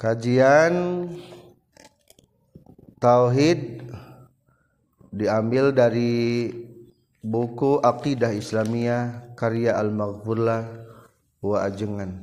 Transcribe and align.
Kajian 0.00 1.04
Tauhid 2.96 3.84
diambil 5.12 5.76
dari 5.76 6.48
buku 7.20 7.84
Aqidah 7.84 8.32
Islamiyah 8.32 9.36
karya 9.36 9.76
Al-Maghfurlah 9.76 10.64
wa 11.44 11.56
Ajengan. 11.60 12.16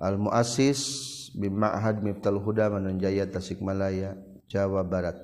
Al-Muassis 0.00 0.80
Bima'had 1.36 2.00
Miftal 2.00 2.40
Huda 2.40 2.72
Manunjaya 2.72 3.28
Tasikmalaya 3.28 4.16
Jawa 4.48 4.80
Barat. 4.80 5.20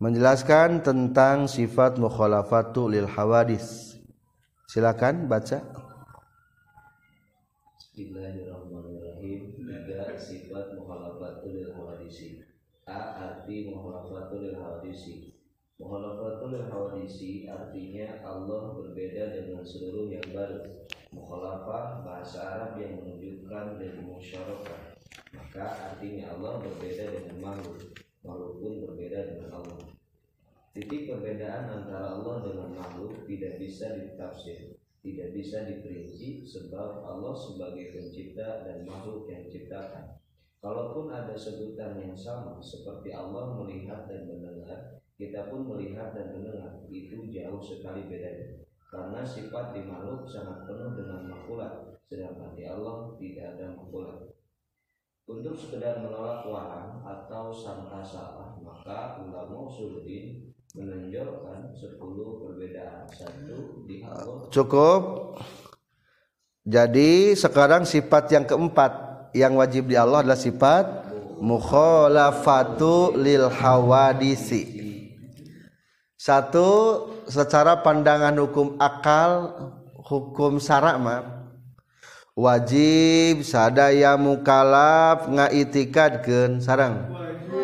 Menjelaskan 0.00 0.80
tentang 0.80 1.52
sifat 1.52 2.00
mukhalafatu 2.00 2.88
lil 2.88 3.04
hawadis. 3.04 4.00
Silakan 4.72 5.28
baca. 5.28 5.60
Bismillahirrahmanirrahim 7.76 9.58
tiga 9.98 10.14
sifat 10.14 10.78
mukhalafatul 10.78 11.58
lil 11.58 11.74
lil 14.40 14.56
hawadisi 14.56 15.36
mukhalafatul 15.76 16.56
lil 16.56 16.64
hawadisi 16.66 17.44
artinya 17.44 18.24
Allah 18.24 18.74
berbeda 18.80 19.36
dengan 19.36 19.62
seluruh 19.62 20.08
yang 20.08 20.24
baru. 20.32 20.88
Mukhalafah 21.08 22.04
bahasa 22.04 22.38
Arab 22.44 22.80
yang 22.80 23.00
menunjukkan 23.00 23.80
dari 23.80 24.00
musyarakah 24.00 24.96
maka 25.32 25.64
artinya 25.92 26.32
Allah 26.36 26.60
berbeda 26.64 27.04
dengan 27.12 27.36
makhluk. 27.40 27.96
Makhluk 28.24 28.52
pun 28.60 28.72
berbeda 28.88 29.18
dengan 29.32 29.50
Allah. 29.60 29.80
Titik 30.72 31.08
perbedaan 31.08 31.64
antara 31.68 32.16
Allah 32.16 32.44
dengan 32.44 32.68
makhluk 32.76 33.24
tidak 33.24 33.56
bisa 33.56 33.96
ditafsir 33.96 34.78
tidak 35.08 35.30
bisa 35.32 35.62
diperinci 35.64 36.42
sebab 36.44 37.06
Allah 37.06 37.34
sebagai 37.38 37.94
pencipta 37.94 38.66
dan 38.66 38.82
makhluk 38.82 39.30
yang 39.30 39.46
diciptakan. 39.46 40.18
Kalaupun 40.58 41.06
ada 41.14 41.38
sebutan 41.38 41.94
yang 42.02 42.18
sama 42.18 42.58
seperti 42.58 43.14
Allah 43.14 43.54
melihat 43.54 44.10
dan 44.10 44.26
mendengar, 44.26 44.98
kita 45.14 45.50
pun 45.50 45.70
melihat 45.70 46.10
dan 46.14 46.34
mendengar, 46.34 46.82
itu 46.90 47.30
jauh 47.30 47.62
sekali 47.62 48.10
bedanya. 48.10 48.66
Karena 48.90 49.22
sifat 49.22 49.76
di 49.76 49.86
makhluk 49.86 50.26
sangat 50.26 50.66
penuh 50.66 50.98
dengan 50.98 51.30
makulat, 51.30 51.94
sedangkan 52.10 52.58
di 52.58 52.64
Allah 52.66 53.14
tidak 53.20 53.46
ada 53.54 53.66
makulat. 53.78 54.18
Untuk 55.28 55.54
sekedar 55.54 56.00
menolak 56.00 56.42
waham 56.48 57.04
atau 57.04 57.52
sangka 57.52 58.00
salah, 58.00 58.56
maka 58.58 59.20
ulama 59.22 59.68
usuluddin 59.68 60.48
menunjukkan 60.76 61.72
10 61.72 61.96
perbedaan 62.44 63.08
satu 63.08 63.88
di 63.88 64.04
Allah 64.04 64.52
cukup 64.52 65.00
jadi 66.68 67.32
sekarang 67.32 67.88
sifat 67.88 68.28
yang 68.36 68.44
keempat 68.44 69.07
yang 69.38 69.54
wajib 69.54 69.86
di 69.86 69.94
Allah 69.94 70.26
adalah 70.26 70.38
sifat 70.38 70.84
mukhalafatu 71.38 73.14
lil 73.14 73.46
hawadisi. 73.46 74.76
Satu 76.18 77.06
secara 77.30 77.78
pandangan 77.86 78.34
hukum 78.34 78.74
akal 78.82 79.54
hukum 80.02 80.58
sara 80.58 80.98
wajib 82.38 83.46
sadaya 83.46 84.14
mukalaf 84.18 85.26
ngaitikadkeun 85.26 86.62
sarang 86.62 87.10
wajib 87.10 87.57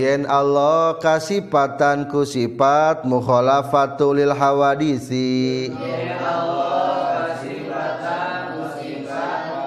yen 0.00 0.24
Allah 0.24 0.96
kasipatan 0.96 2.08
ku 2.08 2.24
sifat 2.24 3.04
mukhalafatul 3.04 4.16
lil 4.16 4.32
hawadisi. 4.32 5.68
Allah 5.76 7.36
sifat 7.44 8.00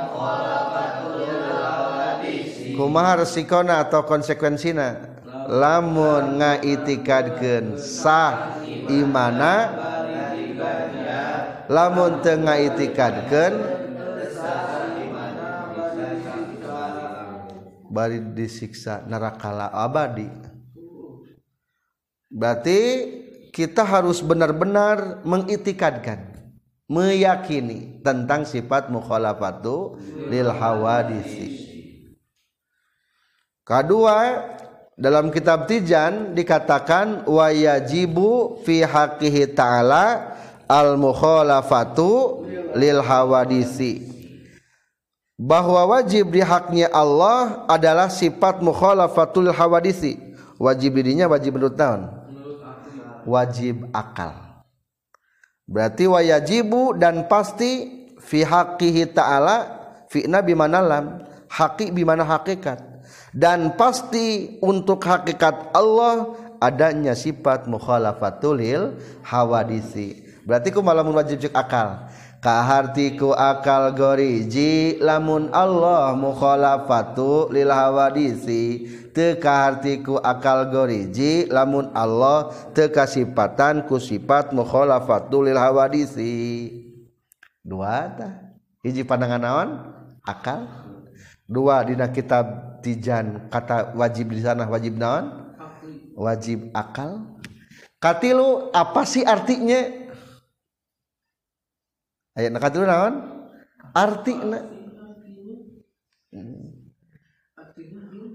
mukhalafatul 0.09 1.21
lil 1.21 1.45
hawadisi 1.53 2.73
kumaha 2.73 3.21
resikona 3.21 3.85
atau 3.85 4.01
konsekuensina 4.09 5.13
lamun 5.45 6.41
ngaitikadkeun 6.41 7.77
sah 7.77 8.57
imana? 8.89 9.53
Lamun 11.69 12.19
teu 12.25 12.41
ngaitikadkeun 12.41 13.82
bari 17.93 18.17
disiksa 18.33 19.05
nerakala 19.05 19.69
abadi. 19.69 20.27
Berarti 22.33 22.79
kita 23.53 23.85
harus 23.85 24.25
benar-benar 24.25 25.21
mengitikadkan 25.21 26.33
meyakini 26.89 28.01
tentang 28.01 28.43
sifat 28.43 28.89
mukhalafatu 28.89 30.01
lil 30.27 30.49
hawadisi 30.51 31.63
kedua 33.63 34.49
dalam 34.99 35.31
kitab 35.33 35.65
Tijan 35.65 36.35
dikatakan 36.37 37.25
wa 37.25 37.49
yajibu 37.49 38.61
fi 38.67 38.83
haqqihi 38.83 39.55
ta'ala 39.57 40.35
al 40.69 40.99
mukhalafatu 40.99 42.45
lil 42.77 42.99
hawadisi 43.01 44.12
bahwa 45.37 45.85
wajib 45.97 46.33
di 46.33 46.41
haknya 46.41 46.89
Allah 46.93 47.65
adalah 47.69 48.09
sifat 48.09 48.61
mukhalafatul 48.61 49.49
hawadisi. 49.49 50.17
Wajib 50.61 50.95
dirinya 50.95 51.27
wajib 51.27 51.57
menurut 51.57 51.75
tahun 51.75 52.23
wajib 53.27 53.87
akal. 53.95 54.63
Berarti 55.63 56.05
wajibu 56.05 56.93
dan 56.95 57.25
pasti 57.31 58.03
fi 58.19 58.43
haqqihi 58.43 59.15
ta'ala 59.15 59.57
fi'na 60.11 60.43
bimana 60.43 60.83
lam 60.83 61.05
haqi 61.47 61.89
bimana 61.95 62.27
hakikat. 62.27 62.83
Dan 63.33 63.73
pasti 63.73 64.59
untuk 64.61 65.01
hakikat 65.01 65.73
Allah 65.73 66.37
adanya 66.61 67.17
sifat 67.17 67.65
mukhalafatul 67.65 68.61
hawadisi. 69.25 70.21
Berarti 70.43 70.69
ku 70.69 70.83
malah 70.83 71.07
wajib 71.07 71.39
cek 71.41 71.55
akal 71.55 72.11
kahartiku 72.43 73.31
akal 73.31 73.95
goriji 73.95 74.99
lamun 74.99 75.47
Allah 75.55 76.11
mukhalafatu 76.19 77.47
lil 77.47 77.71
hawadisi. 77.71 78.91
Teu 79.15 79.39
kahartiku 79.39 80.19
akal 80.19 80.67
goriji 80.67 81.47
lamun 81.47 81.87
Allah 81.95 82.51
teu 82.75 82.91
kasipatan 82.91 83.87
ku 83.87 83.95
sifat 83.95 84.51
mukhalafatu 84.51 85.47
lil 85.47 85.55
hawadisi. 85.55 86.67
Dua 87.63 88.11
tah. 88.11 88.51
Hiji 88.83 89.07
pandangan 89.07 89.39
naon? 89.39 89.69
Akal. 90.27 90.67
Dua 91.47 91.79
dina 91.87 92.11
kitab 92.11 92.75
tijan. 92.83 93.47
Kata 93.47 93.95
wajib 93.95 94.35
di 94.35 94.43
sana 94.43 94.67
wajib 94.67 94.99
naon? 94.99 95.55
Wajib 96.19 96.75
akal. 96.75 97.39
Katilu 98.03 98.67
apa 98.75 99.07
sih 99.07 99.23
artinya? 99.23 100.02
Ayat 102.33 102.49
nak 102.49 102.69
dulu 102.73 102.85
naon 102.85 103.13
artina 103.93 104.59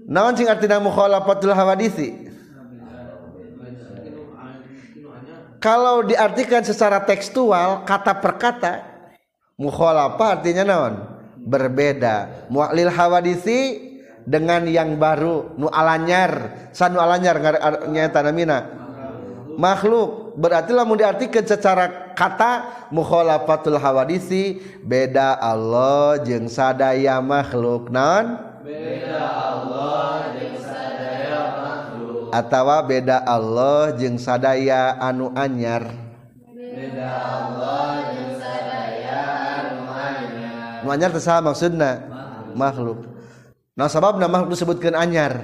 naon 0.09 0.33
sing 0.33 0.47
artina 0.49 0.81
mukhalafatul 0.81 1.53
hawadisi? 1.53 2.31
Kalau 5.59 6.07
diartikan 6.07 6.63
secara 6.63 7.03
tekstual 7.03 7.83
kata 7.83 8.15
per 8.23 8.33
kata 8.39 8.73
mukhalafah 9.59 10.39
artinya 10.39 10.63
naon 10.63 10.93
berbeda. 11.35 12.47
Mu'lil 12.47 12.87
hawadisi 12.87 13.91
dengan 14.23 14.63
yang 14.71 14.95
baru 14.95 15.59
nu 15.59 15.67
alanyar 15.67 16.55
san 16.71 16.95
nu 16.95 17.03
alanyar 17.03 17.43
nyata 17.91 18.19
namina? 18.23 18.57
Makhluk. 19.59 20.39
Berarti 20.39 20.71
lamun 20.71 20.95
diartikan 20.95 21.43
secara 21.43 22.08
kata 22.19 22.67
mukhalafatul 22.91 23.79
hawadisi 23.79 24.59
beda 24.83 25.39
Allah 25.39 26.19
jeung 26.19 26.51
sadaya 26.51 27.23
makhluk 27.23 27.87
naon 27.87 28.35
beda 28.59 29.23
Allah 29.23 30.35
jeung 30.35 30.59
sadaya 30.59 31.39
makhluk. 31.63 32.35
Atawa 32.35 32.83
beda 32.83 33.23
Allah 33.23 33.95
jeung 33.95 34.19
sadaya 34.19 34.99
anu 34.99 35.31
anyar? 35.31 35.87
Beda 36.51 37.07
Allah 37.07 38.11
jeung 38.11 38.35
sadaya 38.35 39.23
anu 39.63 39.79
anyar. 39.87 40.83
Anu 40.83 40.89
anyar 40.91 41.09
teh 41.15 41.23
maksudna? 41.23 41.91
Makhluk. 42.51 43.07
Nah 43.79 43.87
sababna 43.87 44.27
makhluk 44.27 44.59
disebutkeun 44.59 44.99
anyar? 44.99 45.39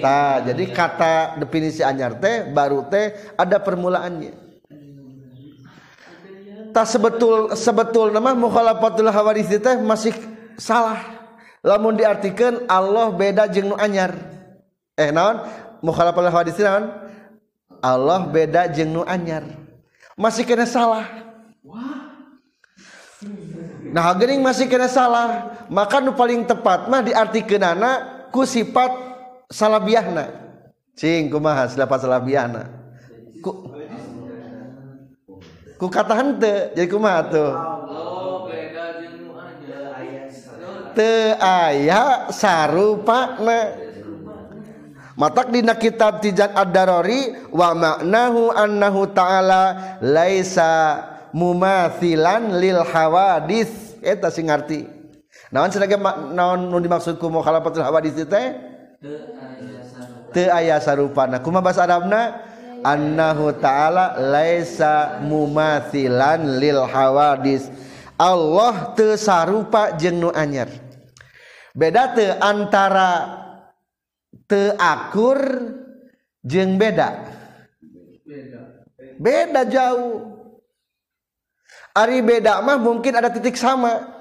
Ta, 0.00 0.40
jadi 0.40 0.64
kata 0.72 1.36
definisi 1.36 1.84
anyar 1.84 2.16
teh 2.16 2.48
baru 2.48 2.88
teh 2.88 3.12
ada 3.36 3.60
permulaannya. 3.60 4.39
tak 6.70 6.86
sebetul 6.86 7.54
sebetul 7.58 8.14
nama 8.14 8.34
mukhalafatul 8.34 9.10
hawaris 9.10 9.50
teh 9.50 9.76
masih 9.78 10.14
salah. 10.56 10.98
Lamun 11.60 11.92
diartikan 11.98 12.64
Allah 12.70 13.12
beda 13.12 13.44
jeung 13.50 13.74
nu 13.74 13.76
anyar. 13.76 14.16
Eh 14.96 15.12
naon? 15.12 15.44
Mukhalafatul 15.84 16.32
hawaris 16.32 16.56
naon? 16.56 16.88
Allah 17.84 18.24
beda 18.28 18.70
jeung 18.72 18.90
nu 18.90 19.02
anyar. 19.04 19.44
Masih 20.16 20.44
kena 20.44 20.64
salah. 20.64 21.04
Nah 23.90 24.12
gening 24.16 24.40
masih 24.40 24.70
kena 24.70 24.88
salah. 24.88 25.60
Maka 25.68 26.00
nu 26.00 26.16
paling 26.16 26.48
tepat 26.48 26.88
mah 26.88 27.04
diartikanana 27.04 28.24
ku 28.32 28.46
sifat 28.48 28.92
salabiahna. 29.52 30.28
Cing 30.96 31.28
kumaha 31.28 31.68
sifat 31.68 32.04
salabiahna? 32.04 32.62
Ku 33.40 33.79
ku 35.80 35.88
kata 35.88 36.12
hente 36.12 36.76
jadi 36.76 36.84
kumaha 36.92 37.20
tuh. 37.32 37.52
Te 40.92 41.32
aya 41.40 42.28
sarupana 42.28 43.72
matak 45.16 45.48
dina 45.48 45.72
kitab 45.80 46.20
tijan 46.20 46.52
ad-darari 46.52 47.48
wa 47.48 47.72
maknahu 47.72 48.52
annahu 48.52 49.08
ta'ala 49.08 49.96
laisa 50.04 51.00
mumathilan 51.32 52.60
lil 52.60 52.84
hawadis. 52.84 53.96
Eta 54.04 54.28
sing 54.28 54.52
ngarti. 54.52 54.84
Naon 55.48 55.72
cenah 55.72 55.88
naon 56.36 56.68
nu 56.68 56.76
dimaksud 56.76 57.16
ku 57.16 57.32
mukhalafatul 57.32 57.86
hawadis 57.86 58.20
teh? 58.28 58.46
Te 60.30 60.46
aya 60.52 60.76
sarupana 60.78 61.40
kumaha 61.40 61.64
bahasa 61.64 61.88
arabna 61.88 62.49
annahu 62.84 63.54
ta'ala 63.56 64.18
laisa 64.18 65.20
mumathilan 65.24 66.60
lil 66.60 66.84
hawadis. 66.84 67.68
Allah 68.20 68.92
teu 68.92 69.16
sarupa 69.16 69.96
jeung 69.96 70.20
nu 70.20 70.28
anyar. 70.32 70.68
Beda 71.72 72.12
teu 72.12 72.36
antara 72.42 73.40
teu 74.44 74.76
akur 74.76 75.40
jeung 76.44 76.76
beda. 76.76 77.24
Beda 79.16 79.64
jauh. 79.64 80.36
Ari 81.96 82.22
beda 82.22 82.62
mah 82.62 82.78
mungkin 82.78 83.16
ada 83.18 83.32
titik 83.32 83.56
sama. 83.58 84.20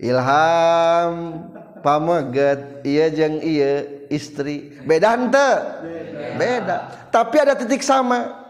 Ilham 0.00 1.46
pameget 1.84 2.80
ia 2.80 3.12
jeng 3.12 3.44
iya 3.44 3.84
istri. 4.08 4.72
Beda 4.88 5.12
hente 5.12 5.50
beda. 5.84 6.24
beda. 6.40 6.76
Tapi 7.12 7.36
ada 7.44 7.52
titik 7.52 7.84
sama. 7.84 8.40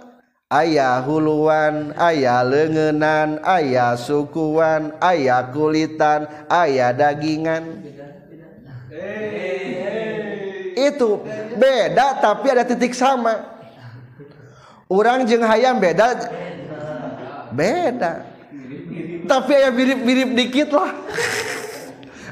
Ayah 0.46 1.02
huluan 1.02 1.90
ayah 1.98 2.46
lengenan 2.46 3.42
ayah 3.42 3.98
sukuan 3.98 4.94
ayah 5.02 5.50
kulitan 5.50 6.30
ayah 6.46 6.94
dagingan. 6.94 7.82
Itu 10.78 11.26
beda 11.58 12.22
tapi 12.22 12.46
ada 12.54 12.62
titik 12.62 12.94
sama. 12.94 13.50
Orang 14.86 15.26
jeng 15.26 15.42
hayam 15.42 15.82
beda. 15.82 16.30
Beda. 17.50 18.22
Tapi 19.26 19.50
ayah 19.58 19.72
mirip-mirip 19.74 20.30
dikit 20.38 20.70
lah. 20.70 20.94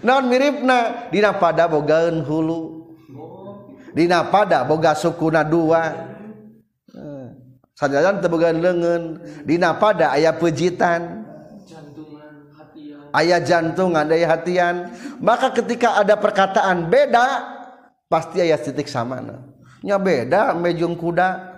naon 0.02 0.28
miripna. 0.28 1.08
Dina 1.08 1.34
pada 1.34 1.66
bogaeun 1.70 2.22
hulu. 2.22 2.82
Dina 3.92 4.24
pada 4.28 4.64
boga 4.64 4.96
sukuna 4.96 5.44
dua. 5.44 6.12
Sadaran 7.76 8.20
teu 8.20 8.28
boga 8.28 8.52
leungeun. 8.52 9.20
Dina 9.44 9.76
pada 9.76 10.12
aya 10.12 10.32
pejitan 10.36 11.22
ayah 13.12 13.40
jantung 13.44 13.92
ada 13.92 14.16
hatian. 14.16 14.92
Maka 15.20 15.52
ketika 15.52 16.00
ada 16.00 16.16
perkataan 16.16 16.88
beda 16.88 17.44
pasti 18.08 18.40
ayah 18.40 18.60
titik 18.60 18.88
sama 18.88 19.20
nya 19.84 19.96
beda 20.00 20.56
mejung 20.56 20.96
kuda. 20.96 21.52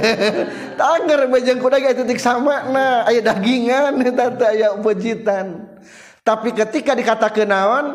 Tanger 0.80 1.28
mejeng 1.28 1.60
kuda 1.60 1.76
kayak 1.76 1.96
titik 2.02 2.20
sama 2.22 2.64
nah 2.72 3.04
ayah 3.06 3.34
dagingan 3.34 4.00
eta 4.00 4.32
teh 4.32 4.48
aya 4.48 4.72
pejitan 4.80 5.68
tapi 6.20 6.52
ketika 6.52 6.92
dikatakan 6.92 7.48
naon? 7.48 7.86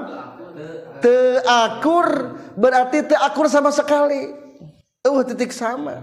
Teakur 1.04 2.40
berarti 2.58 3.06
teakur 3.06 3.46
sama 3.52 3.70
sekali. 3.70 4.34
Uh 5.06 5.22
titik 5.22 5.54
sama. 5.54 6.02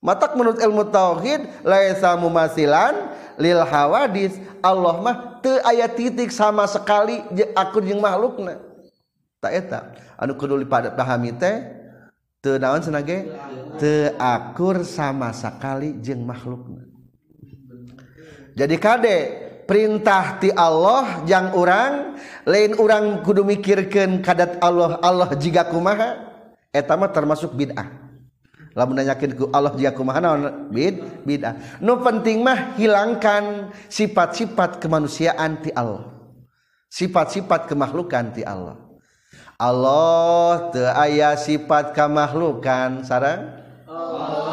Matak 0.00 0.38
menurut 0.38 0.62
ilmu 0.62 0.86
tauhid 0.88 1.44
laisa 1.66 2.14
mumasilan 2.16 3.12
lil 3.36 3.60
hawadis. 3.60 4.38
Allah 4.64 4.96
mah 5.02 5.16
teu 5.44 5.60
aya 5.66 5.90
titik 5.90 6.32
sama 6.32 6.64
sekali 6.64 7.20
akur 7.52 7.84
jeung 7.84 8.00
makhlukna. 8.00 8.56
Tak 9.42 9.52
eta. 9.52 9.80
Anu 10.16 10.38
kudu 10.38 10.62
dipahami 10.64 11.36
teh 11.36 11.60
teu 12.40 12.56
naon 12.56 12.80
senage? 12.80 13.28
Teu 13.76 14.16
akur 14.16 14.80
sama 14.86 15.34
sekali 15.36 15.98
jeung 16.00 16.24
makhlukna. 16.24 16.88
Jadi 18.56 18.76
kade 18.80 19.18
perintah 19.66 20.38
ti 20.38 20.48
Allah 20.54 21.26
yang 21.26 21.52
orang 21.52 22.16
lain 22.46 22.78
orang 22.78 23.20
kudu 23.26 23.42
mikirkan 23.42 24.22
kadat 24.22 24.62
Allah 24.62 24.96
Allah 25.02 25.34
jika 25.34 25.66
kumaha? 25.68 26.22
Etama 26.70 27.10
termasuk 27.10 27.52
bid'ah. 27.52 27.88
Lamun 28.76 29.00
nanyakin 29.00 29.34
ku 29.34 29.50
Allah 29.50 29.74
jika 29.74 29.92
kumaha 29.92 30.22
naon? 30.22 30.70
Bid 30.70 31.02
bid'ah. 31.26 31.82
Nu 31.82 31.98
no 31.98 32.02
penting 32.06 32.40
mah 32.46 32.78
hilangkan 32.78 33.74
sifat-sifat 33.90 34.78
kemanusiaan 34.78 35.60
ti 35.60 35.74
Allah. 35.74 36.06
Sifat-sifat 36.86 37.66
kemakhlukan 37.66 38.32
ti 38.32 38.46
Allah. 38.46 38.78
Allah 39.56 40.68
teu 40.70 40.84
aya 40.84 41.32
sifat 41.34 41.96
kamakhlukan 41.96 43.02
sarang 43.08 43.56
Allah. 43.88 44.45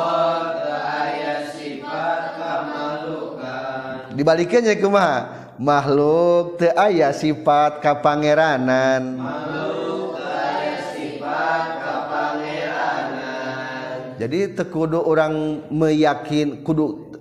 dibalikannya 4.14 4.78
kumaha 4.80 5.52
makhluk 5.58 6.62
te 6.62 6.70
aya 6.74 7.14
sifat 7.14 7.82
kapangeranan. 7.82 9.18
Makhluk 9.18 10.18
aya 10.18 10.78
sifat 10.94 11.84
jadi 14.24 14.56
tekudu 14.56 15.04
orang 15.04 15.66
meyakin 15.68 16.64
kudu 16.64 17.12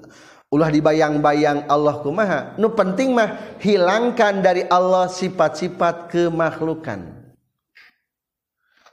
ulah 0.52 0.68
dibayang-bayang 0.70 1.64
Allah 1.66 1.98
kumaha 2.04 2.54
nu 2.60 2.70
penting 2.76 3.10
mah 3.16 3.58
hilangkan 3.58 4.44
dari 4.44 4.68
Allah 4.68 5.08
sifat-sifat 5.10 6.12
kemakhlukan 6.12 7.22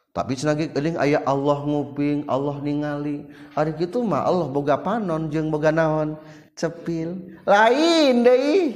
tapi 0.09 0.33
cenah 0.33 0.57
geuning 0.57 0.97
ayah 0.99 1.21
Allah 1.23 1.63
nguping 1.63 2.25
Allah 2.25 2.57
ningali. 2.59 3.29
Hari 3.53 3.77
gitu 3.77 4.01
mah 4.01 4.25
Allah 4.25 4.49
boga 4.49 4.75
panon 4.81 5.29
jeung 5.29 5.53
boga 5.53 5.69
naon. 5.69 6.17
cepil. 6.59 7.39
Lain 7.47 8.27
deh 8.27 8.75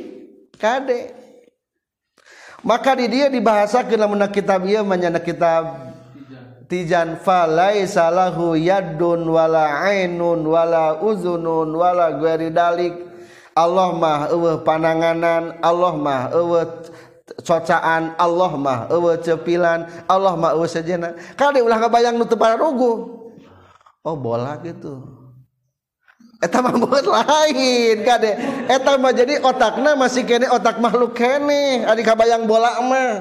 kade. 0.56 1.12
Maka 2.64 2.96
di 2.96 3.12
dia 3.12 3.28
dibahasa 3.28 3.84
kena 3.84 4.08
mena 4.08 4.32
kitab 4.32 4.64
iya 4.64 4.80
menyana 4.80 5.20
kitab 5.20 5.92
tijan. 6.72 7.20
Falai 7.20 7.84
salahu 7.84 8.56
yadun 8.56 9.28
wala 9.28 9.84
ainun 9.84 10.48
wala 10.48 11.04
uzunun 11.04 11.76
wala 11.76 12.16
gueri 12.16 12.48
dalik 12.56 12.96
Allah 13.54 13.94
mah 13.94 14.20
eueuh 14.32 14.64
pananganan 14.64 15.60
Allah 15.60 15.94
mah 15.94 16.32
eueuh 16.32 16.66
cocaan 17.44 18.16
Allah 18.16 18.52
mah 18.56 18.80
eueuh 18.90 19.20
cepilan 19.20 19.86
Allah 20.08 20.34
mah 20.40 20.56
eueuh 20.56 20.72
sejena. 20.72 21.20
Kade 21.36 21.60
ulah 21.60 21.84
kabayang 21.84 22.16
nu 22.16 22.24
teu 22.24 22.40
rugu? 22.40 22.92
Oh 24.08 24.16
bola 24.16 24.56
gitu 24.64 25.23
lain 27.08 27.98
kade. 28.04 28.32
Eta 28.68 28.98
mah 28.98 29.12
jadi 29.16 29.40
otaknya 29.44 29.96
masih 29.96 30.24
kene 30.28 30.48
otak 30.50 30.80
makhluk 30.80 31.16
kene. 31.16 31.88
Adik 31.88 32.08
kabayang 32.08 32.48
bola 32.48 32.80
mah. 32.84 33.12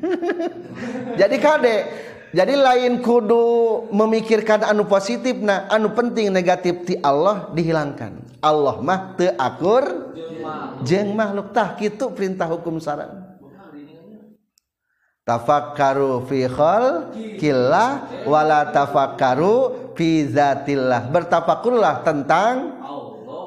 Jadi 1.20 1.36
kade. 1.36 1.76
jadi 2.30 2.54
lain 2.54 3.02
kudu 3.02 3.90
memikirkan 3.90 4.62
anu 4.62 4.86
positif 4.86 5.34
nah 5.42 5.66
anu 5.66 5.90
penting 5.92 6.30
negatif 6.30 6.86
ti 6.86 6.94
Allah 7.02 7.50
dihilangkan. 7.52 8.16
Allah 8.40 8.80
mah 8.80 9.18
teu 9.18 9.34
akur 9.36 10.14
jeung 10.86 11.12
makhluk. 11.12 11.52
Tah 11.52 11.76
kitu 11.76 12.08
perintah 12.16 12.48
hukum 12.48 12.80
sarang 12.80 13.29
tafakkaru 15.24 16.24
fi 16.26 16.48
khalqillah 16.48 17.90
wala 18.26 18.72
tafakkaru 18.72 19.92
fi 19.94 20.26
zatillah. 20.26 21.12
Bertafakurlah 21.12 22.02
tentang 22.02 22.80
Allah. 22.80 23.44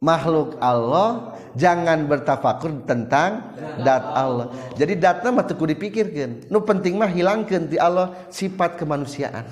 makhluk 0.00 0.60
Allah. 0.60 1.34
Jangan 1.56 2.04
bertafakur 2.04 2.84
tentang 2.84 3.56
dat 3.80 4.04
Allah. 4.12 4.52
Jadi 4.76 5.00
datna 5.00 5.32
mah 5.32 5.48
teu 5.48 5.56
dipikirkeun. 5.56 6.52
Nu 6.52 6.60
penting 6.60 7.00
mah 7.00 7.08
hilangkeun 7.08 7.72
ti 7.72 7.80
Allah 7.80 8.12
sifat 8.28 8.76
kemanusiaan. 8.76 9.48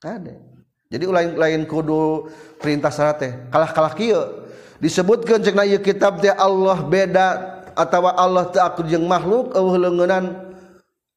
Ada. 0.00 0.40
Jadi 0.88 1.04
lain 1.04 1.30
lain 1.36 1.60
kudu 1.68 2.32
perintah 2.56 2.88
syarat 2.88 3.16
teh. 3.20 3.32
Kalah 3.52 3.70
kalah 3.76 3.92
kieu. 3.92 4.48
Disebutkan 4.80 5.44
cek 5.44 5.56
ieu 5.68 5.80
kitab 5.84 6.24
teh 6.24 6.32
Allah 6.32 6.80
beda 6.80 7.53
atau 7.74 8.10
Allah 8.10 8.50
teu 8.50 8.62
akur 8.62 8.86
jeung 8.86 9.06
makhluk 9.06 9.54
eueuh 9.54 9.76
leungeunan 9.78 10.24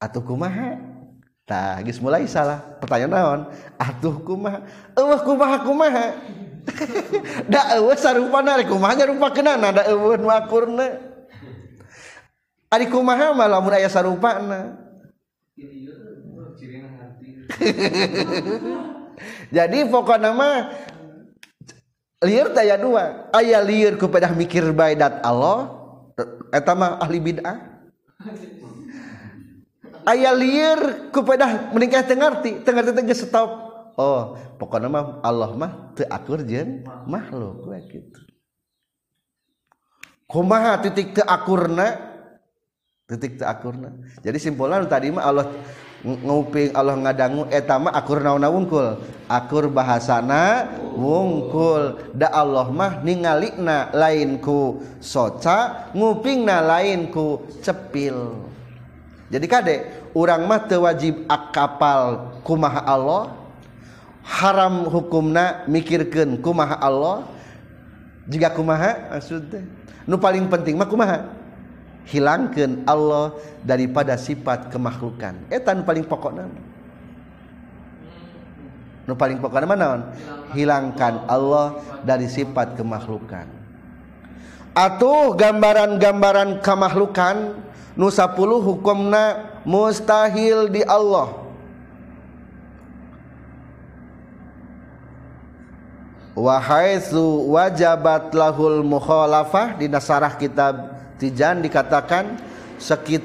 atuh 0.01 0.21
kumaha? 0.21 0.77
Tah 1.47 1.79
geus 1.79 2.03
mulai 2.03 2.27
salah. 2.27 2.59
Pertanyaan 2.83 3.11
naon? 3.13 3.41
Atuh 3.79 4.19
kumaha? 4.25 4.59
Eueuh 4.97 5.21
kumaha 5.23 5.57
kumaha? 5.63 6.07
Da 7.51 7.79
eueuh 7.79 7.95
sarupana 7.95 8.59
kumaha 8.67 9.07
rupa 9.07 9.31
kenana? 9.31 9.71
Da 9.71 9.87
eueuh 9.87 10.19
nu 10.19 10.27
akurna 10.27 10.99
kumaha 12.91 13.31
mah 13.31 13.47
lamun 13.47 13.71
aya 13.71 13.87
sarupana 13.87 14.75
jadi 19.55 19.87
pokoknya 19.87 20.35
mah 20.35 20.75
liar 22.21 22.51
daya 22.51 22.75
dua. 22.75 23.31
Ayah 23.33 23.63
liar 23.63 23.95
kepada 23.95 24.29
mikir 24.35 24.67
baidat 24.75 25.23
Allah 25.23 25.76
eta 26.53 26.71
mah 26.73 26.97
ahli 27.01 27.17
bid'ah. 27.21 27.57
Ayah 30.07 30.33
liar 30.33 31.11
kepada 31.11 31.69
menikah 31.75 32.01
tengerti 32.01 32.63
tengerti 32.63 32.91
tengah 32.95 33.17
stop. 33.17 33.49
Oh 33.97 34.37
pokoknya 34.57 34.89
mah 34.89 35.21
Allah 35.21 35.53
mah 35.53 35.93
teakur 35.93 36.41
jen 36.43 36.83
makhluk 37.05 37.69
kayak 37.69 37.85
gitu 37.93 38.21
kumaha 40.27 40.81
titik 40.81 41.13
teakurna 41.15 41.87
titik 43.07 43.39
teakurna 43.39 44.03
jadi 44.19 44.37
simpulan 44.41 44.83
tadi 44.89 45.13
mah 45.13 45.23
Allah 45.23 45.47
nguping 46.05 46.73
Allah 46.77 46.93
ngadangu 46.93 47.49
eh, 47.49 47.61
etama 47.61 47.89
akur 47.89 48.21
nauna 48.21 48.49
wungkul 48.53 48.97
akur 49.27 49.69
bahasana 49.69 50.71
wungkul. 50.95 52.15
Da 52.15 52.31
Allah 52.31 52.67
mah 52.71 53.03
ningalikna 53.03 53.91
lainku. 53.93 54.81
Soca 55.03 55.91
ngupingna 55.93 56.63
lainku. 56.63 57.45
Cepil. 57.61 58.47
Jadi 59.27 59.45
kade 59.45 59.75
orang 60.15 60.47
mah 60.47 60.63
tewajib 60.65 61.27
akapal 61.27 62.31
kumaha 62.41 62.81
Allah. 62.87 63.23
Haram 64.27 64.87
hukumna 64.91 65.63
mikirkan 65.71 66.39
kumaha 66.39 66.75
Allah. 66.79 67.27
Jika 68.27 68.51
kumaha? 68.51 69.15
Maksudnya 69.15 69.63
nu 70.07 70.19
paling 70.19 70.47
penting 70.51 70.75
mah 70.75 70.87
kumaha? 70.87 71.36
Hilangkan 72.07 72.87
Allah 72.87 73.35
daripada 73.61 74.15
sifat 74.15 74.71
kemakhlukan. 74.71 75.35
Etan 75.51 75.83
paling 75.83 76.07
pokok 76.07 76.33
nama 76.33 76.77
nu 79.07 79.15
paling 79.15 79.39
pokok 79.39 79.63
nama 79.63 79.75
naon 79.79 80.01
hilangkan 80.51 81.23
Allah 81.31 81.79
dari 82.03 82.27
sifat 82.27 82.75
kemakhlukan. 82.75 83.47
Atuh 84.75 85.33
gambaran-gambaran 85.33 86.59
kemakhlukan 86.59 87.55
nu 87.95 88.11
10 88.11 88.35
hukumna 88.61 89.57
mustahil 89.63 90.67
di 90.69 90.83
Allah. 90.83 91.47
Wahaisu 96.37 97.49
wajabat 97.49 98.29
lahul 98.37 98.85
mukhalafah 98.85 99.73
di 99.73 99.89
nasarah 99.89 100.37
kitab 100.37 100.96
Tijan 101.17 101.65
dikatakan 101.65 102.37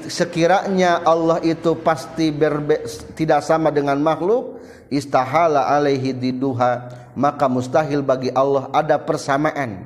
sekiranya 0.09 1.05
Allah 1.05 1.37
itu 1.45 1.77
pasti 1.77 2.33
berbe, 2.33 2.81
tidak 3.13 3.45
sama 3.45 3.69
dengan 3.69 4.01
makhluk 4.01 4.57
istahala 4.89 5.69
alaihi 5.69 6.13
diduha 6.13 6.89
maka 7.13 7.45
mustahil 7.45 8.01
bagi 8.01 8.33
Allah 8.33 8.69
ada 8.73 8.97
persamaan. 8.97 9.85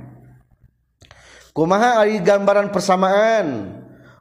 Kumaha 1.52 2.06
ari 2.06 2.24
gambaran 2.24 2.72
persamaan? 2.72 3.76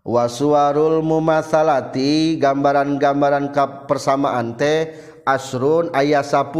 Wasuwarul 0.07 1.03
mumasalati 1.03 2.39
gambaran-gambaran 2.39 3.51
persamaan 3.91 4.55
teh 4.55 4.95
asrun 5.27 5.91
ayat 5.91 6.23
10 6.23 6.55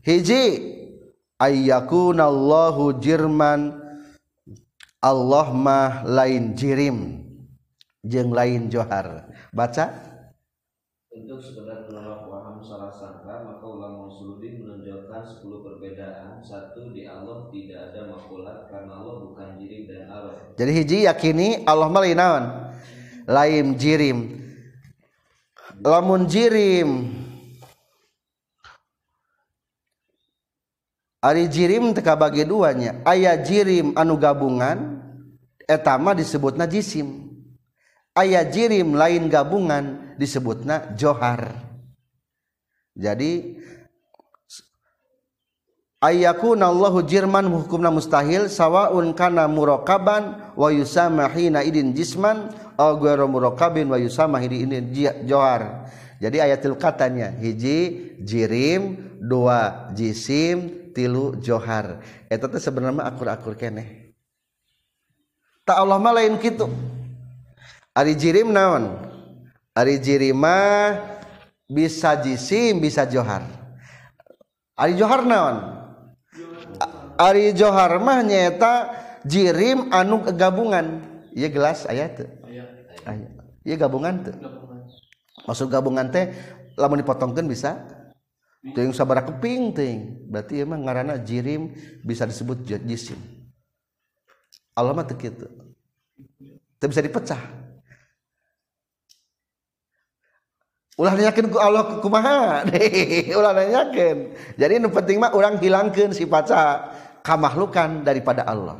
hiji 0.00 0.44
ayyakunallahu 1.36 2.96
jirman 3.04 3.79
Allah 5.00 5.48
mah 5.56 6.04
lain 6.04 6.52
jirim 6.52 7.24
jeng 8.04 8.28
lain 8.32 8.68
johar. 8.68 9.32
Baca. 9.52 10.12
Untuk 11.10 11.42
sekedar 11.42 11.90
menolak 11.90 12.22
waham 12.30 12.62
salah 12.62 12.92
sangka 12.92 13.42
maka 13.42 13.66
ulama 13.66 14.06
Usuluddin 14.06 14.62
menunjukkan 14.62 15.22
10 15.26 15.42
perbedaan. 15.42 16.38
Satu 16.44 16.94
di 16.94 17.08
Allah 17.08 17.50
tidak 17.50 17.90
ada 17.90 18.00
makulat 18.14 18.70
karena 18.70 18.92
Allah 18.94 19.14
bukan 19.26 19.58
jirim 19.58 19.90
dan 19.90 20.06
Allah 20.06 20.50
jadi 20.54 20.70
hiji 20.76 20.98
yakini 21.08 21.64
Allah 21.64 21.88
mah 21.88 22.04
lain 22.04 22.16
naon? 22.20 22.44
Lain 23.24 23.66
jirim. 23.80 24.18
Lamun 25.80 26.28
jirim 26.28 27.19
Ari 31.20 31.52
jirim 31.52 31.92
teka 31.92 32.16
bagi 32.16 32.48
duanya. 32.48 33.04
Ayah 33.04 33.36
jirim 33.44 33.92
anu 33.92 34.16
gabungan 34.16 35.04
etama 35.68 36.16
disebutna 36.16 36.64
jisim. 36.64 37.28
Ayah 38.16 38.48
jirim 38.48 38.96
lain 38.96 39.28
gabungan 39.28 40.16
disebutna 40.16 40.96
johar. 40.96 41.60
Jadi 42.96 43.60
ayakuna 46.00 46.72
Allahu 46.72 47.04
jirman 47.04 47.52
hukumna 47.52 47.92
mustahil 47.92 48.48
sawaun 48.48 49.12
kana 49.12 49.44
murakaban 49.44 50.56
wa 50.56 50.72
yusama 50.72 51.28
idin 51.36 51.92
jisman 51.92 52.48
aw 52.80 52.96
ghairu 52.96 53.28
murakabin 53.28 53.92
wa 53.92 54.00
yusama 54.00 54.40
idin 54.40 54.88
johar. 55.28 55.84
Jadi 56.16 56.40
ayatil 56.40 56.80
katanya 56.80 57.28
hiji 57.36 58.16
jirim 58.24 58.96
dua 59.20 59.92
jisim 59.92 60.79
tilu 60.92 61.38
Johar. 61.38 62.02
Eta 62.26 62.46
teh 62.46 62.62
sebenarnya 62.62 63.06
akur-akur 63.06 63.54
keneh. 63.58 64.14
Tak 65.64 65.76
Allah 65.76 65.98
mah 66.02 66.14
lain 66.16 66.36
kitu. 66.38 66.66
Ari 67.94 68.14
jirim 68.14 68.50
naon? 68.50 68.96
Ari 69.74 70.02
jirima 70.02 70.94
bisa 71.70 72.18
jisim 72.18 72.82
bisa 72.82 73.06
Johar. 73.06 73.46
Ari 74.74 74.98
Johar 74.98 75.22
naon? 75.26 75.56
Ari 77.20 77.52
Johar 77.52 78.00
mah 78.00 78.24
nyeta 78.24 79.00
jirim 79.24 79.92
anu 79.92 80.24
gabungan 80.32 81.04
ya 81.36 81.48
gelas 81.52 81.84
ayat 81.84 82.24
tuh 82.24 82.30
ayat 83.04 83.30
ya 83.64 83.76
gabungan 83.76 84.24
tuh 84.24 84.36
maksud 85.44 85.68
gabungan 85.68 86.08
teh 86.08 86.32
lamun 86.80 87.04
dipotongkan 87.04 87.44
bisa? 87.44 87.99
Ting 88.60 88.92
sabara 88.92 89.24
keping 89.24 89.72
ting. 89.72 89.98
Berarti 90.28 90.60
emang 90.60 90.84
ngarana 90.84 91.16
jirim 91.16 91.72
bisa 92.04 92.28
disebut 92.28 92.60
jisim. 92.84 93.16
Allah 94.76 94.92
mah 94.92 95.08
gitu. 95.08 95.48
Itu 96.76 96.84
bisa 96.84 97.00
dipecah. 97.00 97.40
Ulah 101.00 101.16
nanyakin 101.16 101.48
ku 101.48 101.56
Allah 101.56 102.04
kumaha. 102.04 102.68
Ulah 103.40 103.52
nanyakin. 103.56 104.36
Jadi 104.60 104.72
yang 104.76 104.92
penting 104.92 105.16
mah 105.16 105.32
orang 105.32 105.56
hilangkan 105.56 106.12
si 106.12 106.28
paca 106.28 106.92
kamahlukan 107.24 108.04
daripada 108.04 108.44
Allah. 108.44 108.76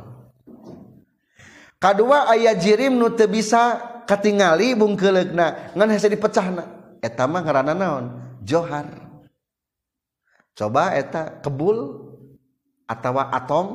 Kedua 1.81 2.29
ayah 2.37 2.53
jirim 2.53 2.93
nu 2.93 3.09
teu 3.17 3.25
bisa 3.25 3.81
katingali 4.05 4.77
bungkeleukna 4.77 5.73
ngan 5.73 5.89
hese 5.89 6.13
dipecahna. 6.13 6.69
Eta 7.01 7.25
mah 7.25 7.41
ngaranna 7.41 7.73
naon? 7.73 8.05
Johar. 8.45 9.00
coba 10.61 10.93
eta 10.93 11.41
kebul 11.41 12.05
atau 12.85 13.17
atom 13.17 13.65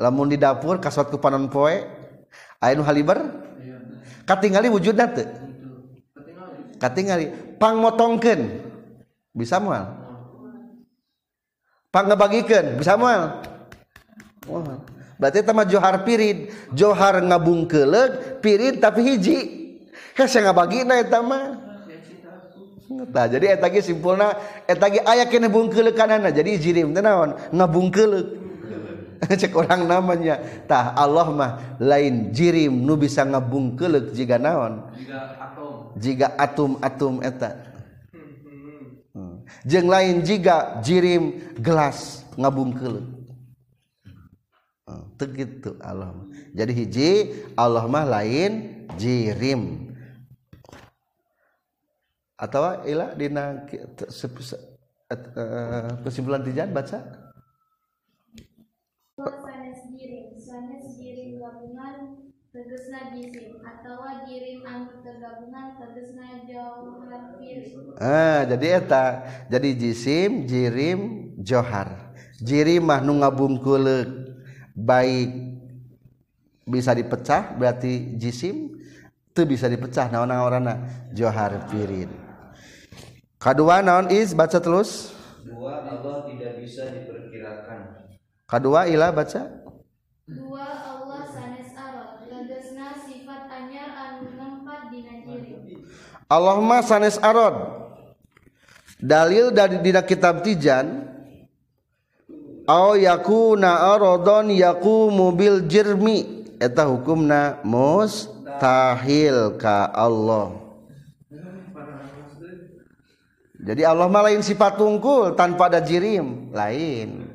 lamun 0.00 0.32
di 0.32 0.40
dapur 0.40 0.80
kasot 0.80 1.12
ku 1.12 1.20
panon 1.20 1.52
poe 1.52 1.84
aya 2.64 2.72
nu 2.72 2.80
haliber 2.80 3.20
katingali 4.24 4.72
wujudna 4.72 5.04
teu 5.12 5.28
katingali. 6.80 7.28
Pangmotongkeun 7.60 8.40
bisa 9.36 9.60
moal 9.60 9.84
pangebagikeun 11.92 12.80
bisa 12.80 12.96
moal 12.96 13.44
wah 14.48 14.80
berarti 15.18 15.40
eta 15.40 15.56
mah 15.56 15.64
johar 15.64 16.04
pirid. 16.04 16.52
Johar 16.74 17.22
ngabungkeuleug 17.22 18.42
pirid 18.44 18.82
tapi 18.82 19.00
hiji. 19.06 19.38
Hese 20.14 20.42
ngabagina 20.42 21.00
eta 21.00 21.22
mah. 21.22 21.63
Nah, 22.84 23.26
jadi 23.26 23.56
eta 23.56 23.72
ge 23.72 23.80
simpulna 23.80 24.36
eta 24.68 24.92
ge 24.92 25.00
aya 25.00 25.24
kene 25.24 25.48
bungkeulekanana 25.48 26.28
jadi 26.28 26.60
jirim 26.60 26.92
teh 26.92 27.00
naon? 27.00 27.32
Ngabungkeuleuk 27.52 28.26
cek 29.40 29.56
orang 29.56 29.88
namanya. 29.88 30.36
Tah 30.68 30.92
Allah 30.92 31.28
mah 31.32 31.52
lain 31.80 32.28
jirim 32.36 32.84
nu 32.84 33.00
bisa 33.00 33.24
ngabungkeuleuk 33.24 34.12
jiga 34.12 34.36
naon? 34.36 34.84
Jiga 35.96 36.34
atom-atom 36.36 37.24
eta. 37.24 37.74
Hmm. 39.14 39.46
jeung 39.62 39.86
lain 39.86 40.26
jiga 40.26 40.82
jirim 40.82 41.54
gelas 41.62 42.26
ngabungkeuleuk 42.34 43.06
hmm. 44.90 45.04
teu 45.14 45.30
gitu 45.30 45.78
Allah 45.78 46.10
jadi 46.50 46.74
hiji 46.74 47.10
Allah 47.54 47.86
mah 47.86 48.02
lain 48.02 48.82
jirim 48.98 49.83
atau 52.34 52.82
ila 52.86 53.14
dina 53.14 53.62
eh, 53.70 53.86
kesimpulan 56.02 56.42
tijan 56.42 56.74
baca. 56.74 56.98
Sanes 59.14 59.86
giring 59.94 60.34
sanes 60.42 60.98
giring 60.98 61.38
gabungan 61.38 62.26
tegesna 62.50 63.14
jisim 63.14 63.62
atau 63.62 64.26
giring 64.26 64.66
anu 64.66 64.90
tegabungan 65.06 65.78
tegesna 65.78 66.42
jauhar 66.46 67.22
ah 68.02 68.42
jadi 68.50 68.82
eta 68.82 69.04
jadi 69.46 69.68
jisim 69.78 70.50
jirim 70.50 71.30
johar. 71.38 72.18
Jirim 72.42 72.90
mah 72.90 72.98
nu 72.98 73.22
ngabungkulek 73.22 74.10
baik 74.74 75.30
bisa 76.66 76.90
dipecah 76.96 77.54
berarti 77.54 78.18
jisim 78.18 78.74
itu 79.30 79.40
bisa 79.46 79.70
dipecah 79.70 80.10
naon-naon 80.10 80.66
johar 81.14 81.70
pirin. 81.70 82.23
Kedua 83.44 83.84
naon 83.84 84.08
is 84.08 84.32
baca 84.32 84.56
terus. 84.56 85.12
Dua 85.44 85.84
Allah 85.84 86.24
tidak 86.24 86.64
bisa 86.64 86.88
diperkirakan. 86.88 88.08
Kedua 88.48 88.88
ilah 88.88 89.12
baca. 89.12 89.44
Dua 90.24 90.64
Allah 90.64 91.28
sanes 91.28 91.68
arot 91.76 92.24
tegasna 92.24 92.96
sifat 93.04 93.44
anyar 93.52 93.92
anu 93.92 94.32
nempat 94.32 94.88
dina 94.88 95.28
diri. 95.28 95.76
Allah 96.24 96.56
mah 96.56 96.80
sanes 96.80 97.20
arot. 97.20 97.84
Dalil 98.96 99.52
dari 99.52 99.76
dina 99.84 100.00
kitab 100.00 100.40
Tijan 100.40 101.12
Aw 102.64 102.96
yakuna 102.96 103.92
aradon 103.92 104.48
yaqumu 104.48 105.36
bil 105.36 105.68
jirmi 105.68 106.48
eta 106.56 106.88
hukumna 106.88 107.60
mustahil 107.60 109.60
ka 109.60 109.92
Allah. 109.92 110.63
Jadi 113.64 113.88
Allah 113.88 114.06
mah 114.12 114.22
lain 114.28 114.44
sifat 114.44 114.76
tungkul 114.76 115.32
tanpa 115.32 115.72
ada 115.72 115.80
jirim 115.80 116.52
lain 116.52 117.32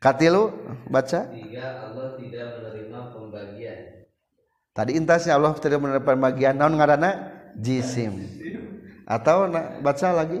katilu 0.00 0.50
baca 0.88 1.28
Tiga 1.28 1.92
Allah 1.92 2.16
tidak 2.16 2.46
menerima 2.56 2.98
pembagian. 3.12 3.78
Tadi 4.72 4.96
intasnya 4.96 5.36
Allah 5.36 5.52
tidak 5.60 5.82
menerima 5.82 6.14
bagian 6.16 6.54
naon 6.56 6.78
ngaranna 6.78 7.10
jisim. 7.58 8.22
Atau 9.04 9.50
na, 9.50 9.82
baca 9.82 10.08
lagi. 10.14 10.40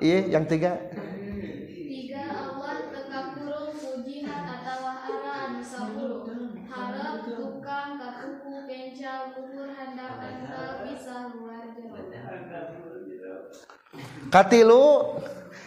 Iya, 0.00 0.38
yang. 0.38 0.46
Tiga 0.46 0.78
katilu 14.32 15.16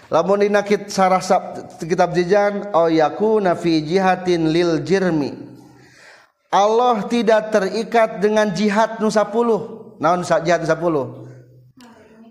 lamun 0.09 0.41
dina 0.41 0.63
sarah 0.89 1.21
kitab 1.79 2.15
jijan 2.15 2.73
au 2.73 2.89
yakuna 2.89 3.55
fi 3.55 3.81
jihatin 3.83 4.49
lil 4.49 4.81
jirmi. 4.81 5.47
Allah 6.49 7.05
tidak 7.05 7.53
terikat 7.53 8.17
dengan 8.17 8.49
jihad 8.49 8.97
nusa 8.97 9.21
puluh 9.29 9.93
naon 10.01 10.25
jihad 10.25 10.65
nusa 10.65 10.73
puluh 10.73 11.29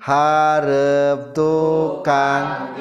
harap 0.02 1.30
tukang 1.34 2.74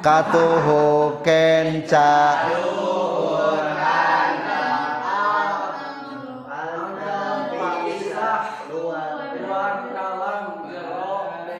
katuhu. 0.00 1.20
kenca 1.22 2.42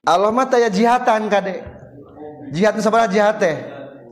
alamat 0.02 0.50
aya 0.58 0.66
jihatan 0.66 1.30
kade 1.30 1.62
jihad 2.50 2.74
sabaraha 2.82 3.10
jihad 3.10 3.38
teh? 3.38 3.56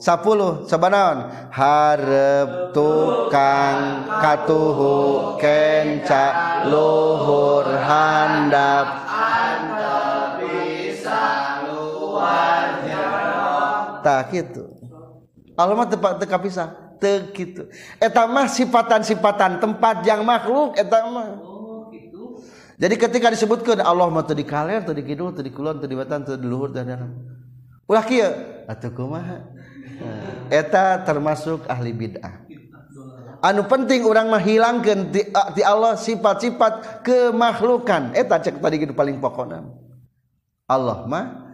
10 0.00 0.64
sabanaon? 0.64 1.28
Harep 1.52 2.72
tukang 2.72 4.08
katuhu 4.08 5.36
kenca 5.36 6.24
luhur 6.64 7.68
handap. 7.68 9.04
Antep 9.12 10.40
bisa 10.40 11.60
luar 11.68 12.80
tak 14.00 14.32
gitu. 14.32 14.72
Alamat 15.52 15.92
tempat 15.92 16.16
teka 16.16 16.40
pisah 16.40 16.72
teu 16.96 17.28
gitu. 17.36 17.68
Eta 18.00 18.24
mah 18.24 18.48
sifatan-sifatan 18.48 19.60
tempat 19.60 20.00
yang 20.08 20.24
makhluk 20.24 20.80
eta 20.80 21.04
mah. 21.12 21.49
jadi 22.80 22.96
ketika 22.96 23.28
disebutkan 23.28 23.84
Allah 23.84 24.08
mah 24.08 24.24
tadi 24.24 24.40
kaler 24.40 24.80
tadi 24.80 25.04
kidul 25.04 25.36
tadi 25.36 25.52
kulon 25.52 25.84
tadi 25.84 25.92
wetan 25.92 26.24
tadi 26.24 26.40
luhur 26.40 26.72
dan 26.72 26.88
dalam. 26.88 27.12
Ulah 27.84 28.00
kieu 28.08 28.24
atuh 28.64 28.88
kumaha? 28.96 29.44
Eh, 30.00 30.64
eta 30.64 31.04
termasuk 31.04 31.68
ahli 31.68 31.92
bid'ah. 31.92 32.40
Anu 33.44 33.68
penting 33.68 34.00
orang 34.08 34.32
mah 34.32 34.40
hilangkeun 34.40 35.12
ti, 35.12 35.28
ti 35.28 35.60
Allah 35.60 35.92
sifat-sifat 36.00 37.04
kemakhlukan 37.04 38.16
eta 38.16 38.40
cek 38.40 38.64
tadi 38.64 38.76
gitu 38.80 38.96
paling 38.96 39.20
pokona. 39.20 39.60
Allah 40.64 41.04
mah 41.04 41.52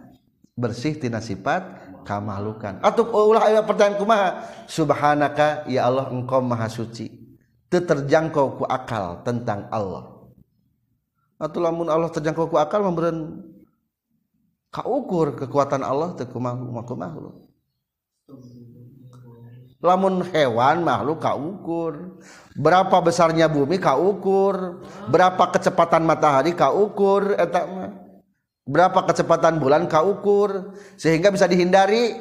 bersih 0.55 0.95
tina 0.95 1.19
sifat 1.19 1.91
kamalukan 2.07 2.79
atau 2.79 3.03
oh, 3.11 3.35
ulah 3.35 3.51
aya 3.51 3.67
pertanyaan 3.67 3.99
kumaha? 3.99 4.29
Subhanaka 4.63 5.67
ya 5.67 5.91
Allah 5.91 6.07
engkau 6.07 6.39
maha 6.39 6.71
suci. 6.71 7.11
Teu 7.67 7.83
terjangkau 7.83 8.55
ku 8.59 8.63
akal 8.63 9.27
tentang 9.27 9.67
Allah. 9.75 10.16
Atuh 11.37 11.61
lamun 11.61 11.87
Allah 11.89 12.09
terjangkau 12.09 12.49
ku 12.49 12.57
akal 12.57 12.81
memberen 12.81 13.45
kaukur 14.73 15.37
kekuatan 15.37 15.85
Allah 15.85 16.17
teu 16.17 16.25
kumaha 16.29 16.57
makhluk 16.97 17.47
lamun 19.81 20.25
hewan 20.33 20.81
makhluk 20.81 21.21
kaukur. 21.21 21.93
Berapa 22.57 22.97
besarnya 23.01 23.45
bumi 23.45 23.77
kaukur. 23.77 24.81
Berapa 25.09 25.53
kecepatan 25.53 26.03
matahari 26.05 26.57
kaukur 26.57 27.37
eta 27.37 27.61
mah. 27.69 27.91
Berapa 28.67 29.05
kecepatan 29.07 29.61
bulan 29.61 29.85
kaukur. 29.85 30.73
Sehingga 30.97 31.29
bisa 31.29 31.45
dihindari. 31.45 32.17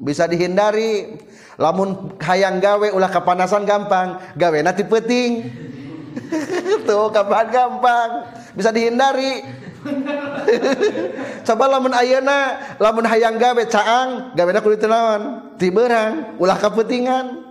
Bisa 0.00 0.24
dihindari. 0.30 1.20
Lamun 1.60 2.16
hayang 2.22 2.62
gawe 2.62 2.88
ulah 2.94 3.10
kepanasan 3.10 3.68
gampang. 3.68 4.16
Gawe 4.38 4.58
nanti 4.64 4.86
peting 4.86 5.32
tuh 6.84 7.12
kapan 7.12 7.46
gampang 7.48 8.10
bisa 8.56 8.70
dihindari. 8.74 9.44
Coba 11.46 11.64
lamun 11.64 11.96
ayeuna 11.96 12.60
lamun 12.76 13.08
hayang 13.08 13.40
gawe 13.40 13.62
caang 13.64 14.36
gawe 14.36 14.50
kulit 14.60 14.84
naon? 14.84 15.56
Tiberang 15.56 16.36
ulah 16.36 16.56
kapetingan 16.60 17.48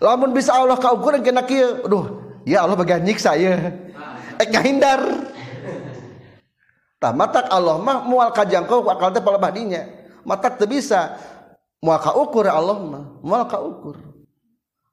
lamun 0.00 0.32
bisa 0.32 0.56
Allah 0.56 0.80
kaukuran 0.80 1.20
kena 1.20 1.44
kieu 1.44 1.84
aduh 1.84 2.24
ya 2.48 2.64
Allah 2.64 2.72
bagian 2.72 3.04
nyiksa 3.04 3.36
ya 3.36 3.76
eh 4.40 4.48
ngahindar. 4.48 5.28
Tah 7.00 7.16
matak 7.16 7.48
Allah 7.48 7.80
mah 7.80 8.04
moal 8.04 8.32
kajangkau 8.32 8.84
akal 8.88 9.12
teh 9.12 9.24
palebah 9.24 9.52
dinya 9.52 9.84
matak 10.24 10.56
teu 10.56 10.68
bisa. 10.68 11.16
Kaukur 11.80 12.44
Allah 12.44 12.76
mah 12.76 13.04
moal 13.24 13.44
kaukur. 13.48 13.96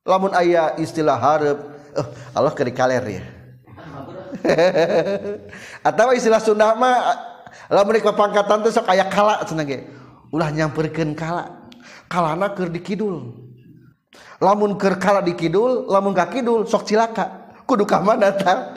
Lamun 0.07 0.31
aya 0.31 0.71
istilah 0.79 1.19
hareup 1.19 1.76
eh, 1.97 2.07
Allah 2.37 2.53
keur 2.53 2.69
kaler 2.71 3.03
ya 3.05 3.23
atau 5.89 6.13
istilah 6.13 6.41
Sunda 6.41 6.75
mah 6.75 7.15
lamun 7.71 7.99
pangkatan 7.99 8.63
teh 8.63 8.71
sok 8.71 8.91
aya 8.91 9.07
kala 9.07 9.43
cenah 9.43 9.65
ulah 10.31 10.49
nyamperkeun 10.51 11.15
kala. 11.15 11.67
Kalana 12.07 12.55
keur 12.55 12.71
di 12.71 12.79
kidul. 12.79 13.35
Lamun 14.39 14.79
keur 14.79 14.95
kala 14.99 15.19
di 15.23 15.35
kidul 15.35 15.87
lamun 15.91 16.15
ka 16.15 16.31
kidul 16.31 16.67
sok 16.67 16.87
cilaka. 16.87 17.51
Kudu 17.67 17.83
ka 17.83 17.99
mana 17.99 18.31
tah 18.31 18.75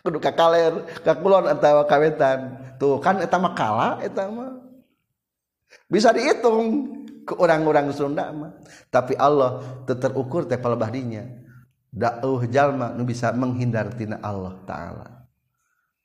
kudu 0.00 0.16
ka 0.16 0.32
kaler 0.32 0.88
ka 1.04 1.12
kulon 1.20 1.44
atawa 1.44 1.84
ka 1.84 2.00
wetan 2.00 2.56
tuh 2.80 2.96
kan 3.04 3.20
eta 3.20 3.36
mah 3.36 3.52
kala 3.52 3.88
eta 4.00 4.32
mah. 4.32 4.56
Bisa 5.90 6.14
dihitung 6.14 6.88
ke 7.28 7.36
orang-orang 7.36 7.92
Sunda 7.92 8.32
mah. 8.32 8.56
Tapi 8.88 9.12
Allah 9.20 9.60
terukur 9.84 10.48
teh 10.48 10.56
palebah 10.56 10.88
dinya 10.88 11.24
dauh 11.90 12.46
jalma 12.46 12.94
nu 12.94 13.02
bisa 13.02 13.34
menghindar 13.34 13.90
tina 13.98 14.22
Allah 14.22 14.54
taala. 14.64 15.26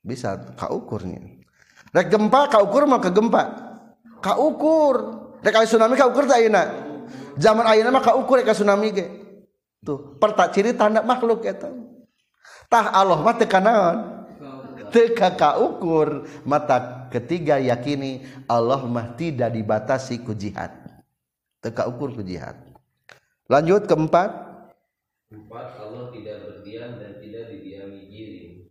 Bisa 0.06 0.38
kaukurnya 0.58 1.46
rek 1.96 2.12
gempa 2.12 2.52
kaukur 2.52 2.84
mah 2.86 3.00
ke 3.00 3.10
gempa 3.10 3.44
kaukur. 4.20 5.24
Rek 5.46 5.56
aya 5.62 5.70
tsunami 5.70 5.94
kaukur 5.94 6.26
teh 6.26 6.42
ayeuna? 6.42 6.64
Zaman 7.38 7.66
ayeuna 7.70 7.94
mah 7.94 8.04
kaukur 8.04 8.42
rek 8.42 8.52
tsunami 8.52 8.92
ge. 8.92 9.06
Tuh 9.86 10.18
perta 10.18 10.50
ciri 10.50 10.74
tanda 10.74 11.06
makhluk 11.06 11.46
eta 11.46 11.70
tah 12.68 12.90
Allah 12.92 13.22
mah 13.22 13.36
teu 13.38 13.48
kanaon? 13.48 13.98
Teu 14.90 15.14
kaukur. 15.16 16.26
Mata 16.44 17.08
ketiga 17.14 17.62
yakini 17.62 18.26
Allah 18.50 18.82
mah 18.84 19.14
tidak 19.14 19.54
dibatasi 19.54 20.26
ku 20.26 20.34
jihad. 20.34 20.74
Teu 21.62 21.72
kaukur 21.72 22.12
ku 22.14 22.22
lanjut 23.46 23.86
keempat 23.86 24.45
Empat 25.34 25.82
Allah 25.82 26.14
tidak 26.14 26.38
berdiam 26.46 27.02
dan 27.02 27.18
tidak 27.18 27.44
didiami 27.50 28.02
diri. 28.14 28.70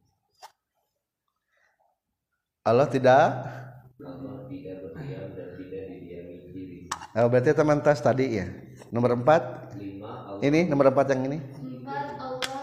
Allah 2.62 2.86
tidak 2.86 3.22
Allah 3.98 4.46
tidak 4.46 4.76
berdiam 4.86 5.34
dan 5.34 5.48
tidak 5.58 5.84
didiami 5.90 6.36
diri. 6.54 6.78
Oh, 7.18 7.26
berarti 7.26 7.50
teman 7.50 7.82
tas 7.82 7.98
tadi 7.98 8.38
ya. 8.38 8.46
Nomor 8.94 9.18
empat. 9.18 9.74
Lima 9.74 10.30
Allah 10.30 10.46
Ini 10.46 10.70
nomor 10.70 10.94
empat 10.94 11.10
yang 11.10 11.26
ini. 11.26 11.38
Empat 11.42 12.22
Allah 12.22 12.54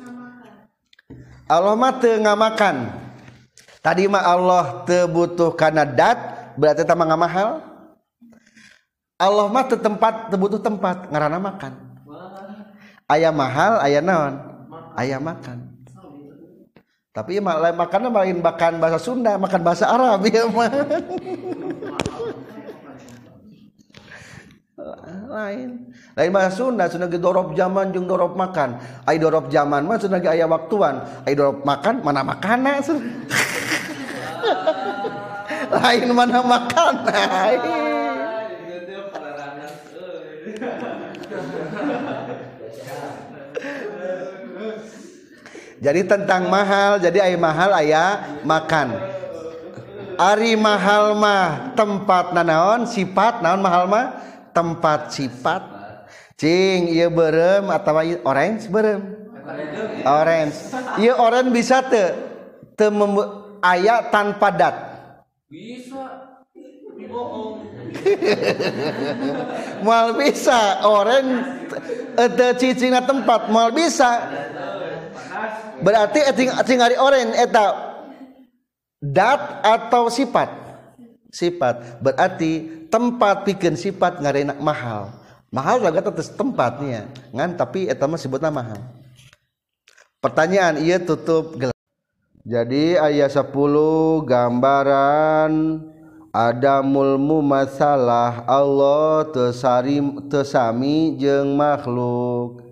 nama 0.00 0.24
Allah 1.52 1.74
mah 1.76 1.92
teu 2.00 2.16
ngamakan 2.16 2.76
tadi 3.84 4.08
mah 4.08 4.24
Allah 4.24 4.88
tebutuh 4.88 5.52
karena 5.52 5.84
dat 5.84 6.16
berarti 6.56 6.88
tambah 6.88 7.04
nggak 7.04 7.20
mahal 7.20 7.69
Allah 9.20 9.52
mah 9.52 9.68
tempat 9.68 10.32
tebutuh 10.32 10.64
tempat 10.64 11.12
ngarana 11.12 11.36
makan. 11.36 11.76
Ayam 13.04 13.36
mahal 13.36 13.76
ayam 13.84 14.08
naon? 14.08 14.34
Ayam 14.96 15.20
makan. 15.20 15.76
Tapi 17.10 17.36
ya, 17.36 17.42
lain 17.42 17.76
makan 17.76 18.06
lain 18.08 18.38
makan 18.40 18.80
bahasa 18.80 18.96
Sunda 19.02 19.36
makan 19.36 19.60
bahasa 19.60 19.92
Arab 19.92 20.24
ya 20.24 20.48
mah. 20.48 20.72
Lain. 25.30 25.92
Lain 26.16 26.30
bahasa 26.32 26.56
Sunda 26.56 26.88
Sunda 26.88 27.04
ge 27.10 27.20
dorob 27.20 27.52
zaman 27.52 27.92
jeung 27.92 28.08
dorob 28.08 28.38
makan. 28.38 28.80
Ai 29.04 29.20
dorob 29.20 29.52
zaman 29.52 29.84
mah 29.84 30.00
Sunda 30.00 30.16
ge 30.16 30.32
aya 30.32 30.48
waktuan. 30.48 31.04
Ai 31.28 31.36
dorob 31.36 31.60
makan 31.66 32.00
mana 32.00 32.24
makana 32.24 32.80
lain 35.70 36.10
mana 36.10 36.42
makan 36.42 36.94
jadi 45.80 46.04
tentang 46.04 46.52
mahal 46.52 47.00
jadi 47.00 47.24
ayah 47.32 47.40
mahal 47.40 47.70
ayah 47.80 48.08
makan. 48.44 49.00
Ari 50.20 50.52
mahal 50.52 51.16
mah 51.16 51.72
tempat 51.72 52.36
nanaon 52.36 52.84
sifat 52.84 53.40
naon 53.40 53.64
mahal 53.64 53.88
mah? 53.88 54.20
Tempat 54.52 55.16
sifat 55.16 55.64
cing 56.36 56.92
iya 56.92 57.08
berem 57.08 57.72
atau 57.72 57.96
orange 58.28 58.68
berem 58.68 59.20
orange. 60.04 60.56
Iya 61.00 61.16
orange 61.16 61.50
bisa 61.52 61.80
te 61.80 62.12
te 62.76 62.86
ayat 63.64 64.12
tanpa 64.12 64.48
dat. 64.52 64.76
Bisa. 65.48 66.28
Mal 69.86 70.14
bisa 70.14 70.86
orange 70.86 71.42
ada 72.14 72.54
cicing 72.54 72.94
tempat 73.02 73.50
mal 73.50 73.74
bisa 73.74 74.30
berarti 75.80 76.20
eting 76.24 76.50
eting 76.54 76.80
hari 76.80 76.96
orange 76.96 77.34
eta 77.36 77.66
dat 79.00 79.64
atau 79.64 80.08
sifat? 80.12 80.48
Sifat. 81.30 82.02
Berarti 82.02 82.84
tempat 82.90 83.46
bikin 83.46 83.78
sifat 83.78 84.18
ngarenak 84.18 84.58
mahal. 84.58 85.14
Mahal 85.50 85.82
juga 85.82 86.10
tetes 86.10 86.30
tempatnya. 86.30 87.10
Ngan 87.34 87.58
tapi 87.58 87.86
eta 87.86 88.06
mah 88.06 88.18
sebutna 88.18 88.50
mahal. 88.50 88.78
Pertanyaan 90.20 90.78
iya 90.84 91.00
tutup 91.00 91.56
gelas 91.56 91.80
jadi 92.40 92.96
ayat 92.96 93.36
10 93.36 93.52
gambaran 94.24 95.52
ada 96.32 96.80
mulmu 96.80 97.44
masalah. 97.44 98.48
Allah 98.48 99.28
tesari 99.28 100.00
tesami 100.32 101.20
jeng 101.20 101.52
makhluk 101.52 102.69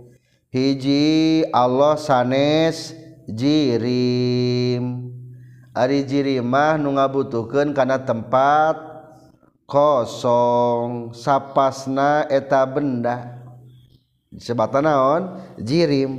hiji 0.52 1.44
Allah 1.52 1.96
sanes 2.00 2.96
jirim. 3.28 5.12
Ari 5.76 6.02
jirimah 6.02 6.74
nu 6.80 6.98
ngabutuhkeun 6.98 7.70
kana 7.76 8.02
tempat 8.02 8.76
kosong. 9.68 11.14
Sapasna 11.14 12.26
eta 12.26 12.66
benda. 12.66 13.38
Sebatan 14.34 14.84
naon? 14.84 15.22
Jirim. 15.60 16.18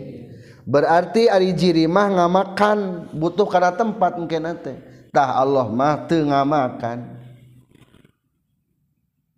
Berarti 0.69 1.25
ari 1.25 1.51
jirimah 1.51 2.13
ngamakan 2.13 3.09
butuh 3.17 3.49
kana 3.49 3.73
tempat 3.73 4.21
mungkin 4.21 4.45
nanti 4.45 4.77
tah 5.09 5.41
Allah 5.41 5.65
mah 5.65 6.05
teu 6.05 6.21
ngamakan. 6.29 7.17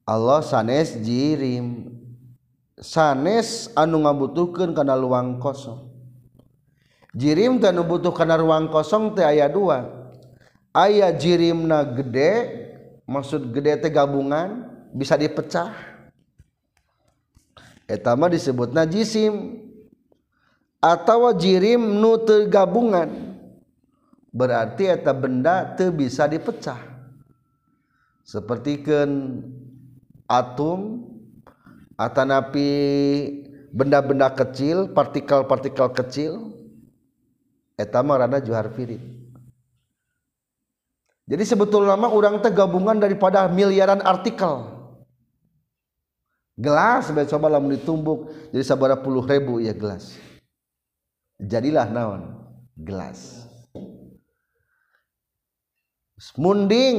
Allah 0.03 0.43
sanes 0.43 0.99
jirim. 0.99 2.00
sanes 2.81 3.69
anu 3.77 4.01
ngabutuhkan 4.03 4.73
karena 4.73 4.97
luang 4.97 5.37
kosong. 5.37 5.87
Jirim 7.13 7.61
dan 7.61 7.77
butuh 7.85 8.11
karena 8.11 8.39
ruang 8.41 8.67
kosong 8.73 9.13
teh 9.13 9.23
ayat 9.23 9.53
dua. 9.53 9.85
Ayah 10.71 11.11
jirimna 11.13 11.83
gede 11.83 12.63
maksud 13.05 13.51
gede 13.53 13.77
teh 13.85 13.91
gabungan 13.91 14.65
bisa 14.95 15.19
dipecah. 15.19 15.75
Etama 17.85 18.31
disebut 18.31 18.71
najisim 18.71 19.59
atau 20.79 21.29
jirim 21.35 21.99
nu 21.99 22.15
gabungan 22.47 23.35
berarti 24.31 24.87
eta 24.87 25.11
benda 25.11 25.75
teu 25.75 25.91
bisa 25.91 26.23
dipecah. 26.31 26.79
Seperti 28.23 28.79
kan 28.87 29.43
atom 30.31 31.10
atanapi 31.95 32.69
benda-benda 33.71 34.31
kecil 34.31 34.91
partikel-partikel 34.91 35.87
kecil 35.95 36.51
etama 37.79 38.19
rana 38.19 38.43
juhar 38.43 38.67
firid 38.75 39.21
jadi 41.31 41.47
sebetulnya 41.47 41.95
mah 41.95 42.11
orang 42.11 42.43
teh 42.43 42.51
gabungan 42.51 42.99
daripada 42.99 43.47
miliaran 43.47 44.03
artikel. 44.03 44.67
Gelas 46.59 47.07
sebagai 47.07 47.31
coba 47.31 47.47
lamun 47.47 47.79
ditumbuk 47.79 48.27
jadi 48.51 48.67
sabara 48.67 48.99
puluh 48.99 49.23
ribu 49.23 49.63
ya 49.63 49.71
gelas. 49.71 50.19
Jadilah 51.39 51.87
naon? 51.87 52.35
Gelas. 52.75 53.47
Munding 56.35 56.97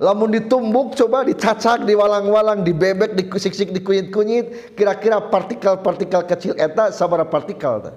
lamun 0.00 0.32
ditumbuk 0.32 0.96
coba 0.96 1.28
dicacak 1.28 1.84
diwalang-walang 1.84 2.64
dibebek 2.64 3.12
dikusik-sik 3.14 3.70
dikunyit-kunyit. 3.76 4.74
Kira-kira 4.74 5.20
partikel-partikel 5.28 6.24
kecil 6.24 6.52
eta 6.56 6.88
sabara 6.90 7.28
partikel 7.28 7.92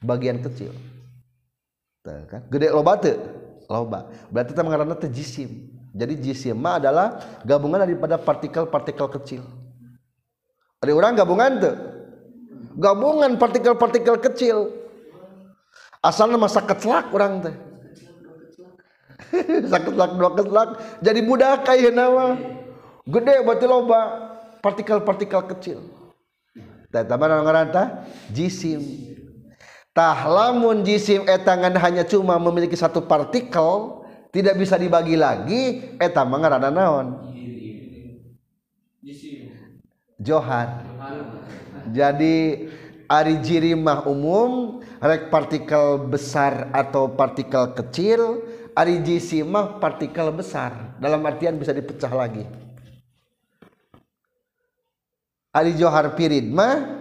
bagian 0.00 0.40
kecil. 0.40 0.72
Kan? 2.02 2.48
Gede 2.48 2.72
loba 2.72 2.96
teu 2.96 3.20
loba. 3.68 4.08
Berarti 4.32 4.56
kita 4.56 4.64
mengarana 4.64 4.96
teh 4.96 5.12
jisim. 5.12 5.68
Jadi 5.92 6.16
jisim 6.16 6.56
adalah 6.64 7.20
gabungan 7.44 7.84
daripada 7.84 8.16
partikel-partikel 8.16 9.08
kecil. 9.20 9.44
Ada 10.80 10.92
orang 10.96 11.12
gabungan 11.12 11.52
tuh 11.60 11.76
gabungan 12.80 13.36
partikel-partikel 13.36 14.16
kecil. 14.24 14.72
Asalnya 16.00 16.40
masa 16.40 16.64
kecelak 16.64 17.12
orang 17.12 17.44
teh 17.44 17.67
sakit 19.72 19.94
lak 19.98 20.14
dua 20.14 20.78
jadi 21.02 21.20
budak 21.26 21.66
kayak 21.66 21.94
nama. 21.94 22.38
Gede 23.08 23.42
berarti 23.42 23.66
loba. 23.66 24.00
Partikel-partikel 24.58 25.46
kecil. 25.54 25.78
Tah 26.90 27.06
mana 27.14 27.38
ngaranta 27.46 28.02
jisim. 28.34 28.82
Tah 29.94 30.18
lamun 30.26 30.82
jisim 30.82 31.22
etangan 31.30 31.70
hanya 31.78 32.02
cuma 32.02 32.38
memiliki 32.42 32.74
satu 32.74 33.06
partikel 33.06 34.02
tidak 34.34 34.58
bisa 34.58 34.74
dibagi 34.74 35.14
lagi 35.14 35.94
eta 36.02 36.26
mengarana 36.26 36.74
naon? 36.74 37.06
Johar. 40.18 40.82
Jadi 41.94 42.66
ari 43.06 43.34
jirimah 43.40 44.04
umum 44.10 44.82
rek 44.98 45.30
partikel 45.30 46.10
besar 46.10 46.68
atau 46.74 47.14
partikel 47.14 47.72
kecil 47.78 48.42
ari 48.78 49.02
jisimah 49.02 49.82
partikel 49.82 50.30
besar. 50.30 50.94
Dalam 51.02 51.18
artian 51.26 51.58
bisa 51.58 51.74
dipecah 51.74 52.12
lagi. 52.14 52.46
Ari 55.50 55.74
johar 55.74 56.14
pirid 56.14 56.46
mah 56.54 56.94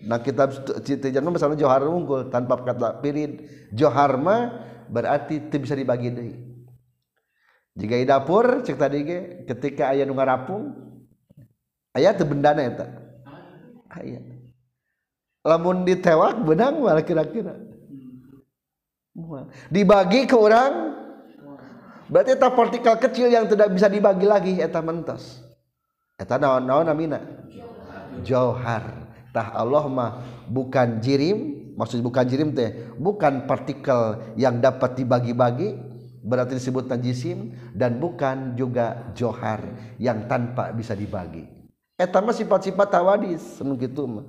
nah 0.00 0.16
kitab 0.16 0.48
Citijan 0.80 1.20
misalnya 1.28 1.60
Johar 1.60 1.84
unggul 1.84 2.32
tanpa 2.32 2.56
kata 2.56 3.04
pirid 3.04 3.44
Johar 3.76 4.16
mah 4.16 4.64
berarti 4.88 5.36
itu 5.44 5.60
bisa 5.60 5.76
dibagi 5.76 6.08
deh 6.08 6.32
jika 7.76 8.00
di 8.00 8.08
dapur 8.08 8.64
cek 8.64 8.80
tadi 8.80 9.04
ge 9.04 9.18
ketika 9.44 9.92
ayah 9.92 10.08
nu 10.08 10.16
ngarapung 10.16 10.72
ayah 12.00 12.16
teu 12.16 12.24
bendana 12.24 12.64
eta? 12.64 12.86
Ayah 13.92 14.24
lamun 15.44 15.88
ditewak 15.88 16.36
benang 16.44 16.84
malah 16.84 17.04
kira-kira. 17.04 17.56
Dibagi 19.68 20.24
ke 20.24 20.36
orang 20.36 20.89
berarti 22.10 22.34
eta 22.34 22.50
partikel 22.50 22.98
kecil 22.98 23.30
yang 23.30 23.46
tidak 23.46 23.70
bisa 23.70 23.86
dibagi 23.86 24.26
lagi 24.26 24.52
eta 24.58 24.82
mentos 24.82 25.40
eta 26.18 26.36
naon 26.36 26.66
naon 26.66 26.84
namina 26.90 27.22
johar 28.26 29.06
tah 29.30 29.54
Allah 29.54 29.86
mah 29.86 30.10
bukan 30.50 30.98
jirim 30.98 31.72
maksud 31.78 32.02
bukan 32.02 32.26
jirim 32.26 32.50
teh 32.50 32.90
bukan 32.98 33.46
partikel 33.46 34.34
yang 34.34 34.58
dapat 34.58 34.98
dibagi-bagi 34.98 35.90
berarti 36.20 36.60
disebut 36.60 36.84
najisim 36.84 37.56
dan 37.72 37.96
bukan 37.96 38.52
juga 38.56 39.08
johar 39.16 39.64
yang 39.96 40.28
tanpa 40.28 40.68
bisa 40.76 40.92
dibagi. 40.92 41.48
Eta 41.96 42.20
mah 42.20 42.36
sifat-sifat 42.36 42.88
tawadis 42.92 43.60
anu 43.60 43.76
kitu 43.76 44.04
mah. 44.04 44.26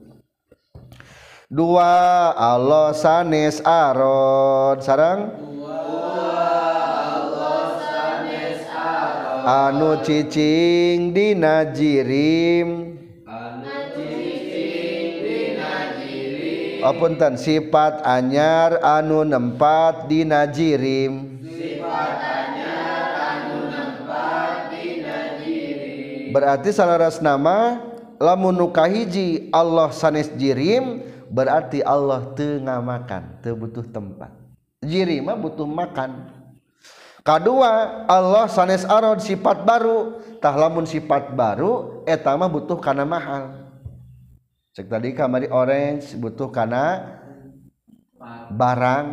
Dua 1.51 2.31
Allah 2.31 2.95
sanes 2.95 3.59
arod 3.59 4.79
sarang 4.79 5.35
anu 9.45 10.01
cicing 10.03 11.13
dinajirim 11.15 12.97
Apunten 16.81 17.37
sifat 17.37 18.01
anyar 18.01 18.81
anu 18.81 19.21
nempat 19.21 20.09
dinajirim 20.09 21.31
berarti 26.31 26.71
salaras 26.71 27.19
nama 27.19 27.83
lamun 28.17 28.55
nukahiji 28.55 29.51
Allah 29.51 29.91
sanes 29.91 30.31
jirim 30.39 31.03
berarti 31.27 31.83
Allah 31.83 32.31
tengah 32.33 32.79
makan 32.79 33.43
teu 33.43 33.53
butuh 33.53 33.83
tempat. 33.91 34.31
Jirim 34.81 35.27
mah 35.27 35.37
butuh 35.37 35.67
makan. 35.67 36.40
kedua 37.21 38.03
Allah 38.09 38.45
sanes 38.49 38.85
Arod 38.85 39.21
sifat 39.21 39.63
baru. 39.65 40.21
Tah 40.41 40.57
lamun 40.57 40.89
sifat 40.89 41.37
baru 41.37 42.01
etama 42.09 42.49
butuh 42.49 42.81
karena 42.81 43.05
mahal. 43.05 43.69
Cek 44.73 44.89
tadi 44.89 45.13
kamari 45.13 45.45
orange 45.51 46.17
butuh 46.17 46.49
karena 46.49 47.17
barang 48.49 49.07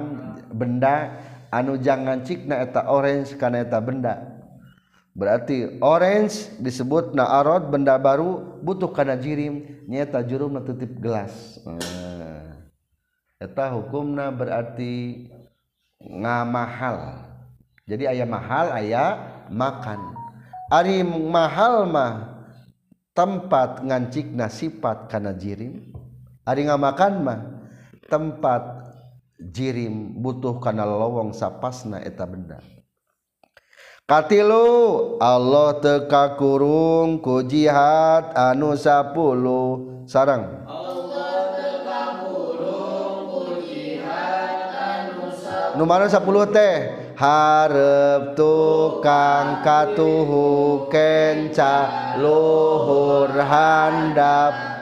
benda. 0.53 1.27
Anu 1.49 1.81
jangan 1.81 2.25
cikna 2.25 2.61
eta 2.61 2.89
orange 2.89 3.37
karena 3.37 3.65
eta 3.65 3.81
benda. 3.81 4.21
Berarti 5.17 5.81
orange 5.83 6.53
disebut 6.63 7.17
na 7.17 7.27
arod 7.27 7.73
benda 7.73 7.97
baru 7.97 8.61
butuh 8.65 8.93
karena 8.93 9.17
jirim. 9.17 9.85
Nyata 9.89 10.25
jurum 10.25 10.57
natutip 10.57 10.97
gelas. 11.01 11.61
Eta 13.37 13.71
hukumna 13.71 14.33
berarti 14.33 15.27
ngamahal 15.99 17.28
jadi 17.89 18.13
ayah 18.13 18.29
mahal 18.29 18.67
ayah 18.77 19.11
makan. 19.49 20.13
Ari 20.69 21.01
mahal 21.01 21.89
mah 21.89 22.45
tempat 23.17 23.81
ngancik 23.81 24.29
nasipat 24.29 25.09
karena 25.09 25.33
jirim. 25.33 25.97
Ari 26.45 26.69
nggak 26.69 26.85
makan 26.85 27.13
mah 27.25 27.41
tempat 28.13 28.93
jirim 29.41 30.21
butuh 30.21 30.61
karena 30.61 30.85
lowong 30.85 31.33
sapasna 31.33 32.05
eta 32.05 32.29
benda. 32.29 32.61
Katilu 34.05 35.17
Allah 35.21 35.81
teka 35.81 36.37
kurung 36.37 37.25
ku 37.25 37.41
jihad 37.45 38.37
anu 38.37 38.73
sapuluh 38.77 40.05
sarang 40.09 40.65
Allah 40.65 41.53
teka 41.57 42.05
kurung 42.25 43.33
ku 43.33 43.65
jihad 43.65 44.77
anu 44.77 45.33
sapuluh 45.33 45.77
nu 45.77 45.85
10 45.85 46.13
sapuluh 46.13 46.45
teh. 46.53 46.98
harep 47.19 48.39
tukang 48.39 49.67
katuhu 49.67 50.87
kenca 50.87 52.15
luhur 52.23 53.35
handap. 53.35 54.79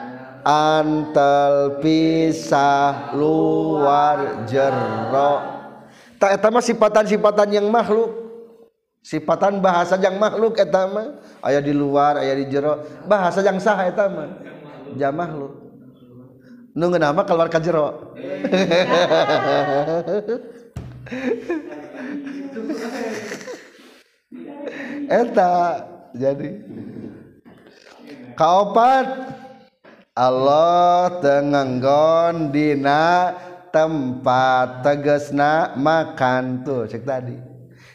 Antel 0.47 1.83
pisah 1.83 3.11
luar 3.11 4.47
jero. 4.47 5.43
Tak 6.15 6.39
etama 6.39 6.63
sifatan-sifatan 6.63 7.51
yang 7.51 7.67
makhluk. 7.67 8.15
Sifatan 9.03 9.59
bahasa 9.59 9.99
yang 9.99 10.15
makhluk 10.15 10.55
etama 10.55 11.19
ayah 11.43 11.59
di 11.59 11.75
luar 11.75 12.23
ayah 12.23 12.39
di 12.39 12.47
jero. 12.47 12.79
Bahasa 13.03 13.43
yang 13.43 13.59
sah 13.59 13.91
etama 13.91 14.39
jam 14.95 15.11
makhluk. 15.11 15.51
Nunggu 16.71 16.95
nama 16.95 17.27
keluar 17.27 17.51
ke 17.51 17.59
jero. 17.59 18.15
eta 25.07 25.53
jadi. 26.13 26.49
Kaopat 28.37 29.33
Allah 30.13 31.21
tenganggon 31.21 32.53
dina 32.53 33.33
tempat 33.73 34.85
tegesna 34.85 35.73
makan 35.77 36.61
tuh 36.61 36.85
cek 36.85 37.05
tadi. 37.05 37.37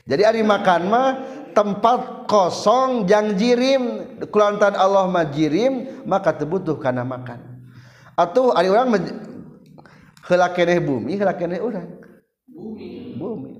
Jadi 0.02 0.22
hari 0.26 0.42
makan 0.42 0.80
mah 0.90 1.08
tempat 1.54 2.26
kosong 2.26 3.06
jang 3.06 3.38
jirim 3.38 4.18
kulantan 4.34 4.74
Allah 4.74 5.06
mah 5.06 5.30
jirim 5.30 6.02
maka 6.06 6.34
terbutuh 6.34 6.78
karena 6.78 7.06
makan. 7.06 7.38
Atau 8.18 8.50
hari 8.50 8.66
orang 8.66 8.98
helakeneh 10.26 10.78
bumi 10.78 11.18
helakeneh 11.18 11.58
orang 11.58 11.86
bumi 12.46 12.91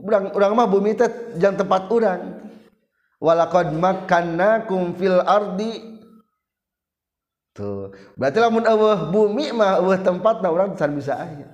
orang 0.02 0.24
orang 0.34 0.50
mah 0.58 0.68
bumi 0.68 0.98
itu 0.98 1.06
jang 1.38 1.54
tempat 1.54 1.86
orang 1.88 2.42
walakad 3.22 3.70
makannakum 3.70 4.98
fil 4.98 5.22
ardi. 5.22 5.94
Tuh 7.54 7.94
berarti 8.18 8.42
lamun 8.42 8.66
Allah 8.66 9.06
bumi 9.14 9.54
mah 9.54 9.78
Allah 9.78 10.02
tempat 10.02 10.42
nah 10.42 10.50
orang 10.50 10.74
bisa 10.74 11.14
aya. 11.14 11.46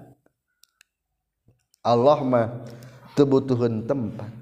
Allah 1.85 2.19
mah 2.25 2.47
terbutuhkan 3.13 3.85
tempat. 3.85 4.33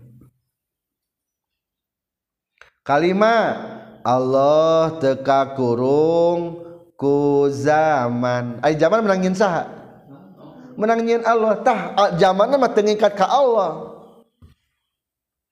Kalimat 2.86 3.58
Allah 4.06 4.94
teka 5.02 5.58
kurung 5.58 6.62
ku 6.94 7.50
zaman. 7.50 8.62
Ay 8.62 8.78
zaman 8.78 9.02
menangin 9.02 9.34
saha? 9.34 9.66
Menangin 10.76 11.24
Allah. 11.24 11.56
Tah 11.64 12.14
zaman 12.20 12.52
mah 12.54 12.70
tengikat 12.70 13.16
ka 13.16 13.26
Allah 13.26 13.95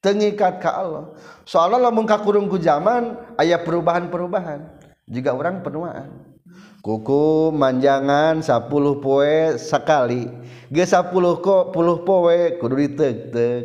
tengikat 0.05 0.61
ke 0.61 0.69
Allah. 0.69 1.17
Seolah-olah 1.49 2.21
kurung 2.21 2.53
ku 2.53 2.61
zaman 2.61 3.17
ayah 3.41 3.65
perubahan-perubahan. 3.65 4.69
Juga 5.09 5.33
orang 5.33 5.65
penuaan. 5.65 6.37
Kuku 6.85 7.49
manjangan 7.57 8.45
10 8.45 8.69
poe 9.01 9.57
sekali 9.57 10.29
ge 10.69 10.85
10 10.85 11.17
kok 11.41 11.73
10 11.73 12.05
poe 12.05 12.39
kudu 12.61 12.75
ditek-tek 12.77 13.63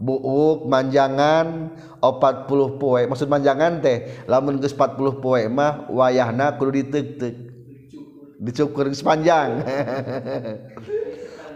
buuk 0.00 0.64
manjangan 0.64 1.76
40 2.00 2.80
poe. 2.80 3.04
Maksud 3.04 3.28
manjangan 3.28 3.84
teh 3.84 4.24
lamun 4.24 4.56
geus 4.56 4.72
40 4.72 5.20
poe 5.20 5.42
mah 5.52 5.84
wayahna 5.92 6.56
kudu 6.56 6.80
ditek-tek 6.80 7.48
dicukur 8.38 8.86
sepanjang 8.94 9.66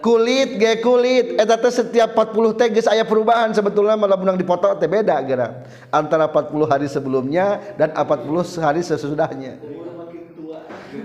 kulit 0.02 0.58
ge 0.58 0.82
kulit. 0.82 1.38
Eta 1.38 1.54
teh 1.56 1.70
setiap 1.72 2.12
40 2.12 2.58
teh 2.58 2.68
geus 2.74 2.90
aya 2.90 3.06
perubahan. 3.06 3.54
Sebetulnya 3.54 3.94
malah 3.94 4.18
menang 4.18 4.36
dipoto 4.36 4.74
teh 4.76 4.90
beda 4.90 5.22
geura. 5.22 5.62
Antara 5.94 6.26
40 6.26 6.66
hari 6.66 6.86
sebelumnya 6.90 7.62
dan 7.78 7.94
40 7.94 8.58
hari 8.58 8.82
sesudahnya. 8.82 9.62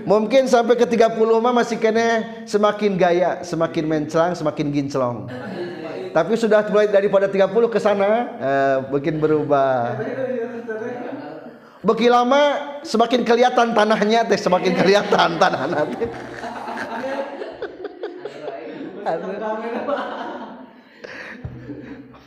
Mungkin 0.04 0.44
sampai 0.44 0.76
ke 0.76 0.84
30 0.84 1.16
mah 1.40 1.54
masih 1.54 1.80
kene 1.80 2.44
semakin 2.44 3.00
gaya 3.00 3.40
semakin 3.40 3.84
menclang 3.88 4.32
semakin 4.36 4.66
ginclong. 4.68 5.30
Tapi 6.12 6.32
sudah 6.36 6.64
mulai 6.68 6.90
daripada 6.90 7.30
30 7.30 7.48
ke 7.72 7.78
sana 7.80 8.10
eh, 8.36 8.76
bikin 8.92 9.16
berubah. 9.16 9.96
Beki 11.78 12.10
lama 12.10 12.42
semakin 12.82 13.22
kelihatan 13.22 13.72
tanahnya 13.72 14.26
teh 14.26 14.36
semakin 14.36 14.76
kelihatan 14.76 15.38
tanahnya 15.38 15.86
teh. 15.86 16.10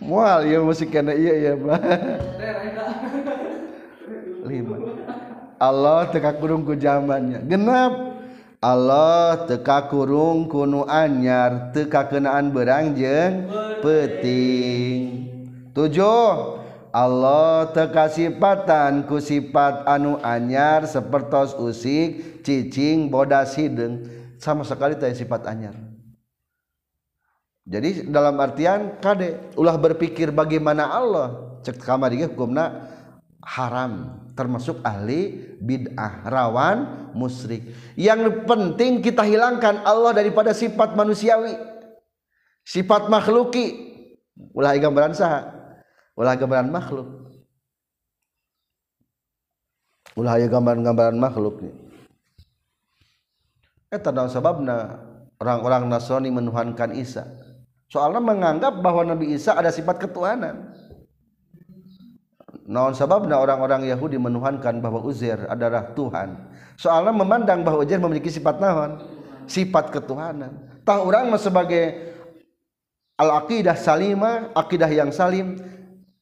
Mual 0.01 0.49
ya 0.49 0.59
musik 0.65 0.89
kena 0.89 1.13
iya 1.13 1.33
iya 1.37 1.53
bah. 1.53 1.77
Lima. 4.41 4.75
Allah 5.61 6.09
teka 6.09 6.33
kurung 6.41 6.65
ku 6.65 6.73
zamannya. 6.73 7.45
Genap. 7.45 7.93
Allah 8.61 9.45
teka 9.45 9.89
kurung 9.93 10.49
kuno 10.49 10.89
anyar 10.89 11.69
teka 11.69 12.09
kenaan 12.09 12.49
berangjeng 12.49 13.45
peting. 13.85 15.29
Tujuh. 15.77 16.61
Allah 16.91 17.71
teka 17.71 18.11
sifatan 18.11 19.05
ku 19.07 19.21
sifat 19.21 19.87
anu 19.87 20.19
anyar 20.25 20.83
sepertos 20.89 21.55
usik 21.55 22.43
cicing 22.43 23.07
bodas 23.07 23.55
hidung 23.55 24.03
sama 24.35 24.67
sekali 24.67 24.99
tanya 24.99 25.15
sifat 25.15 25.47
anyar 25.47 25.90
jadi 27.71 28.03
dalam 28.12 28.36
artian 28.36 28.99
kade 28.99 29.55
ulah 29.55 29.79
berpikir 29.79 30.36
bagaimana 30.36 30.91
Allah. 30.91 31.55
Cek 31.63 31.79
kamar 31.79 32.12
hukumna 32.12 32.91
haram 33.39 34.19
termasuk 34.36 34.84
ahli 34.84 35.55
bid'ah 35.63 36.27
rawan 36.27 37.10
musyrik. 37.15 37.71
Yang 37.95 38.43
penting 38.43 38.99
kita 38.99 39.23
hilangkan 39.23 39.88
Allah 39.88 40.12
daripada 40.12 40.51
sifat 40.51 40.99
manusiawi 40.99 41.55
sifat 42.67 43.07
makhluki. 43.07 43.95
Ulah 44.51 44.75
gambaran 44.75 45.15
sah 45.15 45.47
ulah 46.19 46.36
gambaran 46.36 46.67
makhluk. 46.67 47.07
Ulah 50.19 50.36
gambaran-gambaran 50.43 51.15
makhluk 51.15 51.63
nih 51.63 51.75
sebabnya 54.31 55.03
orang-orang 55.36 55.91
Nasrani 55.91 56.31
menuhankan 56.31 56.95
Isa 56.95 57.27
soalnya 57.91 58.23
menganggap 58.23 58.80
bahwa 58.80 59.04
Nabi 59.04 59.36
Isa 59.36 59.51
ada 59.51 59.67
sifat 59.67 59.99
ketuhanan. 59.99 60.71
Naon 62.71 62.95
sebabnya 62.95 63.36
orang-orang 63.36 63.84
Yahudi 63.84 64.15
menuhankan 64.15 64.80
bahwa 64.80 65.04
Uzair 65.04 65.43
adalah 65.51 65.91
Tuhan. 65.91 66.39
Soalnya 66.80 67.12
memandang 67.12 67.67
bahwa 67.67 67.84
Uzair 67.84 67.99
memiliki 67.99 68.32
sifat 68.32 68.63
naon? 68.63 69.04
Sifat 69.43 69.91
ketuhanan. 69.91 70.71
Tah 70.88 71.04
orang 71.04 71.36
sebagai 71.36 72.15
al-aqidah 73.19 73.75
salimah 73.75 74.56
akidah 74.56 74.88
yang 74.88 75.12
salim 75.12 75.60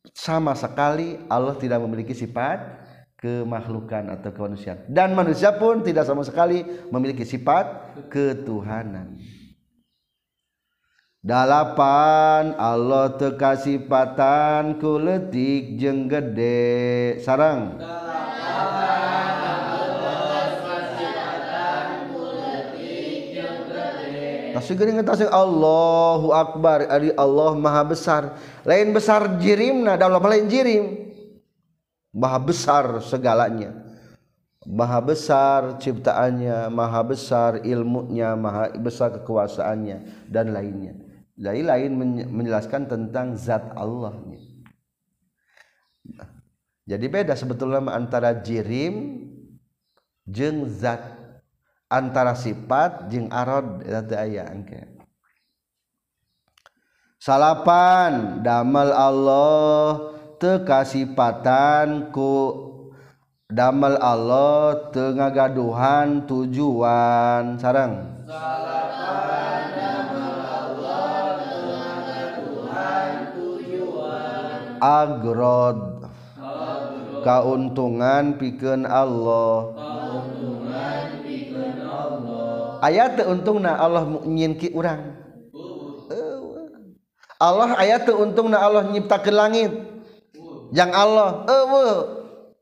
sama 0.10 0.58
sekali 0.58 1.22
Allah 1.30 1.54
tidak 1.54 1.86
memiliki 1.86 2.18
sifat 2.18 2.82
kemakhlukan 3.14 4.10
atau 4.18 4.34
kemanusiaan. 4.34 4.90
Dan 4.90 5.14
manusia 5.14 5.54
pun 5.54 5.86
tidak 5.86 6.10
sama 6.10 6.26
sekali 6.26 6.66
memiliki 6.90 7.22
sifat 7.22 7.94
ketuhanan 8.10 9.22
dalapan 11.20 12.56
Allah 12.56 13.12
tekasipatan 13.20 14.80
kuletik 14.80 15.76
jeng 15.76 16.08
gede. 16.08 17.20
Sarang. 17.24 17.80
Allahu 25.32 26.36
akbar. 26.36 26.88
Allah 27.16 27.52
maha 27.56 27.84
besar. 27.88 28.36
Lain 28.68 28.92
besar 28.92 29.40
jirimna 29.40 29.96
dalam 29.96 30.20
lain 30.20 30.46
jirim. 30.52 30.86
Maha 32.12 32.40
besar 32.42 32.86
segalanya. 33.06 33.72
Maha 34.68 35.00
besar 35.00 35.80
ciptaannya 35.80 36.68
maha 36.70 37.02
besar 37.02 37.64
ilmunya 37.64 38.36
maha 38.36 38.70
besar 38.76 39.16
kekuasaannya 39.18 40.28
dan 40.30 40.52
lainnya 40.52 41.09
lain-lain 41.40 41.96
menjelaskan 42.28 42.92
tentang 42.92 43.34
zat 43.40 43.72
Allah 43.74 44.14
jadi 46.84 47.06
beda 47.08 47.34
sebetulnya 47.40 47.80
antara 47.90 48.36
jirim 48.44 49.24
jeng 50.28 50.68
zat 50.68 51.00
antara 51.88 52.36
sifat 52.36 53.08
jeng 53.08 53.32
ayat 53.32 54.52
salapan 57.18 58.44
damal 58.44 58.92
Allah 58.92 60.12
tekasipatanku 60.40 62.32
damel 63.50 63.98
Allah 63.98 64.94
tengah 64.94 65.34
gaduhan 65.34 66.30
tujuan 66.30 67.58
sarang 67.58 68.24
agrod 74.80 76.08
keuntungan 77.24 78.40
piken 78.40 78.88
Allah. 78.88 79.76
Ayat 82.80 83.20
untung 83.28 83.60
nah 83.60 83.76
Allah 83.76 84.08
nyinki 84.24 84.72
orang 84.72 85.20
Allah 87.40 87.76
ayat 87.80 88.08
untung 88.12 88.52
nah 88.52 88.64
Allah 88.64 88.88
nyiptakan 88.92 89.36
langit. 89.36 89.72
Yang 90.76 90.92
Allah 90.92 91.48
eh 91.48 91.66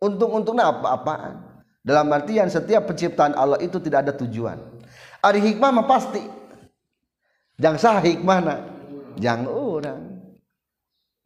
untung-untung 0.01 0.57
apa-apaan? 0.57 1.61
Dalam 1.81 2.07
artian 2.13 2.45
setiap 2.45 2.85
penciptaan 2.85 3.33
Allah 3.33 3.57
itu 3.57 3.81
tidak 3.81 4.05
ada 4.05 4.13
tujuan. 4.13 4.61
Ada 5.21 5.37
hikmah 5.41 5.81
mah 5.81 5.87
pasti. 5.89 6.21
Yang 7.57 7.75
sah 7.81 7.97
hikmah 7.97 8.37
yang 9.17 9.49
orang 9.49 10.16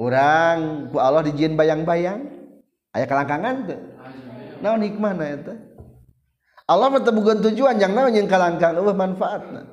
orang 0.02 0.90
ku 0.90 0.98
Allah 0.98 1.22
dijin 1.22 1.54
bayang-bayang. 1.54 2.42
Ayah 2.92 3.08
kalangkangan 3.08 3.56
tuh 3.70 3.82
naon 4.62 4.84
hikmahna 4.86 5.26
eta 5.26 5.56
Allah 6.70 6.88
metemukan 6.94 7.40
tujuan 7.50 7.82
yang 7.82 7.92
naon 7.92 8.16
yang 8.16 8.30
kalangkang 8.30 8.78
eueuh 8.80 8.96
manfaatna. 8.96 9.68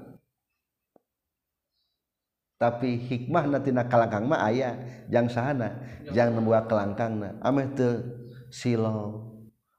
Tapi 2.58 2.98
hikmah 2.98 3.46
natina 3.46 3.86
kalangkang 3.86 4.26
mah 4.26 4.42
ayah 4.50 4.74
jang 5.06 5.30
sahana 5.30 5.78
jang 6.10 6.34
nembuah 6.34 6.66
kalangkangna 6.66 7.38
ameh 7.38 7.70
teu 7.74 8.02
silo 8.50 9.30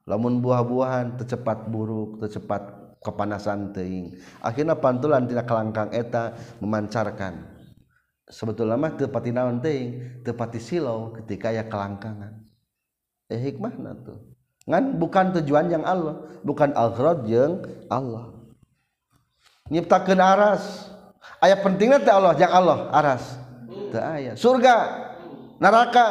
lamun 0.08 0.40
buah-buahan 0.40 1.20
tercepat 1.20 1.68
buruk 1.68 2.24
tercepat 2.24 2.72
kepanasan 3.04 3.76
teing 3.76 4.16
akhirnya 4.40 4.80
pantulan 4.80 5.28
tina 5.28 5.44
kalangkang 5.44 5.92
eta 5.92 6.32
memancarkan. 6.64 7.49
Sebetulnya 8.30 8.78
mah 8.78 8.94
tepati 8.94 9.34
naon 9.34 9.58
teing 9.58 10.22
tepati 10.22 10.62
silau 10.62 11.12
ketika 11.20 11.50
ya 11.50 11.66
kelangkangan. 11.66 12.46
Eh 13.26 13.38
hikmah 13.38 13.74
tuh. 14.06 14.18
Ngan 14.70 14.96
bukan 15.02 15.34
tujuan 15.40 15.66
yang 15.66 15.82
Allah 15.82 16.22
bukan 16.46 16.70
aghrad 16.72 17.26
yang 17.26 17.60
Allah. 17.90 18.30
Nyiptakeun 19.70 20.22
aras. 20.22 20.88
Ayat 21.42 21.60
pentingnya 21.60 22.00
teh 22.00 22.14
Allah 22.14 22.34
yang 22.38 22.52
Allah 22.54 22.78
aras. 22.94 23.38
Teu 23.90 24.00
aya. 24.00 24.32
Surga 24.38 24.76
neraka 25.58 26.06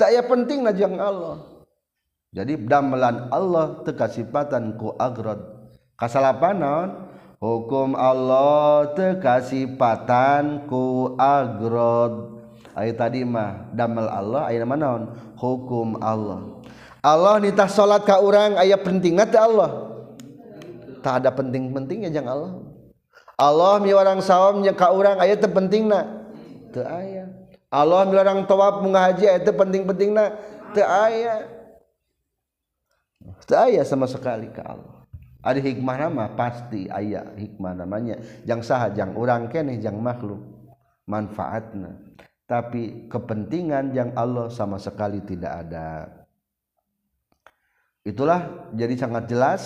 teu 0.00 0.08
aya 0.08 0.24
pentingna 0.24 0.72
jeung 0.72 0.96
Allah. 0.96 1.40
Jadi 2.32 2.56
damelan 2.64 3.28
Allah 3.28 3.84
teu 3.84 3.92
kasipatan 3.92 4.80
ku 4.80 4.96
agrod 4.96 5.40
kasalapan 6.00 6.56
naon 6.58 6.90
hukum 7.42 7.98
Allah 7.98 8.94
teu 8.94 9.18
kasipatan 9.18 10.70
ku 10.70 11.18
agrod. 11.18 12.38
Ayat 12.72 13.02
tadi 13.02 13.26
mah 13.26 13.68
damel 13.74 14.06
Allah 14.06 14.48
ayat 14.48 14.62
mana 14.62 14.86
naon 14.86 15.02
hukum 15.34 15.98
Allah. 15.98 16.62
Allah 17.02 17.42
nitah 17.42 17.66
salat 17.66 18.06
ka 18.06 18.22
urang 18.22 18.54
aya 18.54 18.78
pentingna 18.78 19.26
teh 19.26 19.42
Allah? 19.42 19.90
Tak 21.02 21.26
ada 21.26 21.34
penting-pentingnya 21.34 22.14
jangan 22.14 22.30
Allah. 22.38 22.52
Allah 23.34 23.74
mi 23.82 23.90
orang 23.90 24.22
sawam 24.22 24.62
nya 24.62 24.70
ka 24.70 24.94
urang 24.94 25.18
aya 25.18 25.34
teu 25.34 25.50
pentingna. 25.50 26.30
Teu 26.70 26.86
aya. 26.86 27.26
Allah 27.74 28.06
mi 28.06 28.14
orang 28.14 28.46
tawaf 28.46 28.78
munggah 28.86 29.10
haji 29.10 29.26
aya 29.26 29.42
teu 29.42 29.50
penting-pentingna. 29.50 30.38
Teu 30.70 30.86
aya. 30.86 31.50
Teu 33.50 33.58
aya 33.58 33.82
sama 33.82 34.06
sekali 34.06 34.46
ka 34.54 34.62
Allah 34.62 34.91
ada 35.42 35.58
hikmah 35.58 35.96
nama? 35.98 36.24
Pasti 36.38 36.86
aya 36.86 37.26
hikmah 37.34 37.74
namanya. 37.82 38.22
Jang 38.46 38.62
saha 38.62 38.94
jang 38.94 39.18
urang 39.18 39.50
keneh 39.50 39.82
jang 39.82 39.98
makhluk. 39.98 40.38
Manfaatna. 41.10 41.98
Tapi 42.46 43.10
kepentingan 43.10 43.90
yang 43.90 44.14
Allah 44.14 44.46
sama 44.54 44.78
sekali 44.78 45.18
tidak 45.26 45.66
ada. 45.66 46.06
Itulah 48.06 48.70
jadi 48.74 48.94
sangat 48.94 49.26
jelas 49.30 49.62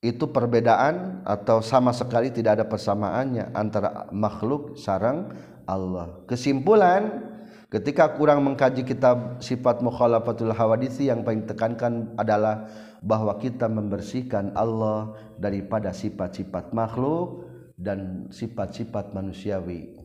itu 0.00 0.32
perbedaan 0.32 1.20
atau 1.28 1.60
sama 1.60 1.92
sekali 1.92 2.32
tidak 2.32 2.60
ada 2.60 2.64
persamaannya 2.64 3.52
antara 3.52 4.08
makhluk 4.12 4.80
sarang 4.80 5.28
Allah. 5.68 6.24
Kesimpulan 6.24 7.29
ketika 7.70 8.18
kurang 8.18 8.42
mengkaji 8.42 8.82
kitab 8.82 9.38
sifat 9.38 9.80
mukhalafatul 9.80 10.50
hawadisi 10.50 11.06
yang 11.06 11.22
paling 11.22 11.46
tekankan 11.46 12.12
adalah 12.18 12.66
bahwa 13.00 13.38
kita 13.38 13.70
membersihkan 13.70 14.52
Allah 14.58 15.14
daripada 15.38 15.94
sifat-sifat 15.94 16.74
makhluk 16.74 17.46
dan 17.78 18.28
sifat-sifat 18.28 19.16
manusiawi. 19.16 19.96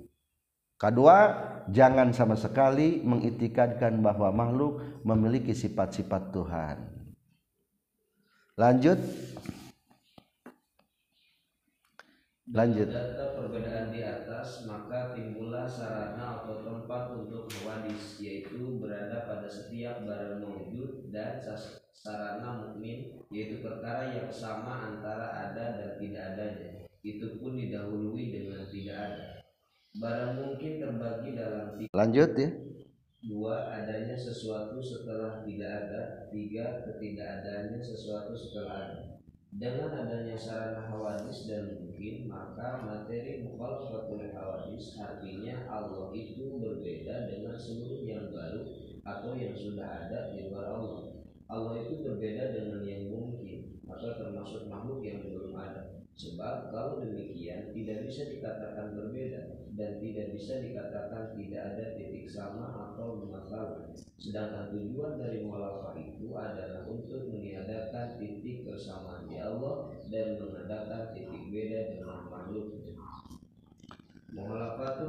Kedua, 0.79 1.17
jangan 1.71 2.11
sama 2.15 2.39
sekali 2.39 3.01
mengitikadkan 3.03 3.99
bahwa 3.99 4.31
makhluk 4.31 5.01
memiliki 5.03 5.51
sifat-sifat 5.51 6.31
Tuhan. 6.31 6.77
Lanjut 8.55 8.99
lanjut. 12.53 12.87
Data 12.93 13.33
perbedaan 13.33 13.89
di 13.89 14.05
atas 14.05 14.69
maka 14.69 15.17
timbullah 15.17 15.65
sarana 15.65 16.41
atau 16.41 16.61
tempat 16.61 17.17
untuk 17.17 17.49
mewadis 17.49 18.21
yaitu 18.21 18.77
berada 18.77 19.25
pada 19.25 19.49
setiap 19.49 20.05
barang 20.05 20.45
mewujud 20.45 21.09
dan 21.09 21.41
sarana 21.95 22.61
mukmin 22.61 23.25
yaitu 23.33 23.65
perkara 23.65 24.13
yang 24.13 24.29
sama 24.29 24.93
antara 24.93 25.49
ada 25.49 25.65
dan 25.81 25.91
tidak 25.97 26.23
adanya. 26.37 26.71
Itu 27.01 27.41
pun 27.41 27.57
didahului 27.57 28.33
dengan 28.33 28.65
tidak 28.69 28.97
ada. 28.97 29.25
Barang 29.95 30.33
mungkin 30.37 30.81
terbagi 30.81 31.29
dalam 31.33 31.77
tiga. 31.79 31.93
Lanjut 31.93 32.31
ya. 32.37 32.49
Dua 33.25 33.73
adanya 33.73 34.13
sesuatu 34.13 34.77
setelah 34.77 35.41
tidak 35.41 35.71
ada. 35.71 36.01
Tiga 36.29 36.85
ketidakadanya 36.85 37.81
sesuatu 37.81 38.37
setelah 38.37 38.73
ada 38.85 39.14
dengan 39.53 39.93
adanya 39.93 40.33
sarana 40.33 40.89
hawadis 40.89 41.45
dan 41.45 41.77
mungkin 41.77 42.27
maka 42.27 42.81
materi 42.81 43.45
mukhalafatul 43.45 44.25
hawadis 44.33 44.97
artinya 44.97 45.69
Allah 45.69 46.11
itu 46.11 46.59
berbeda 46.59 47.29
dengan 47.29 47.55
seluruh 47.55 48.03
yang 48.03 48.33
baru 48.33 48.65
atau 49.05 49.37
yang 49.37 49.53
sudah 49.53 49.85
ada 49.85 50.33
di 50.33 50.49
luar 50.49 50.65
Allah. 50.73 51.21
Allah 51.45 51.77
itu 51.77 52.01
berbeda 52.01 52.57
dengan 52.57 52.81
yang 52.81 53.13
mungkin 53.13 53.79
atau 53.85 54.17
termasuk 54.17 54.65
makhluk 54.65 55.05
yang 55.05 55.21
belum 55.21 55.53
ada. 55.53 56.01
Sebab 56.17 56.73
kalau 56.73 56.99
demikian 57.05 57.69
tidak 57.75 58.09
bisa 58.09 58.27
dikatakan 58.27 58.97
berbeda 58.97 59.54
dan 59.75 59.99
tidak 59.99 60.31
bisa 60.31 60.63
dikatakan 60.63 61.35
tidak 61.35 61.61
ada 61.75 61.85
titik 61.99 62.31
sama 62.31 62.71
atau 62.71 63.19
bermasalah. 63.19 63.91
Sedangkan 64.15 64.71
tujuan 64.71 65.19
dari 65.19 65.43
mualafah 65.43 65.99
itu 65.99 66.31
adalah 66.31 66.87
untuk 66.87 67.27
meniadakan 67.27 68.15
titik 68.15 68.63
kesamaan 68.63 69.27
di 69.27 69.35
Allah 69.43 69.91
dan 70.07 70.39
mengadakan 70.39 71.11
titik 71.11 71.43
beda 71.51 71.79
dengan 71.91 72.19
makhluk. 72.31 72.67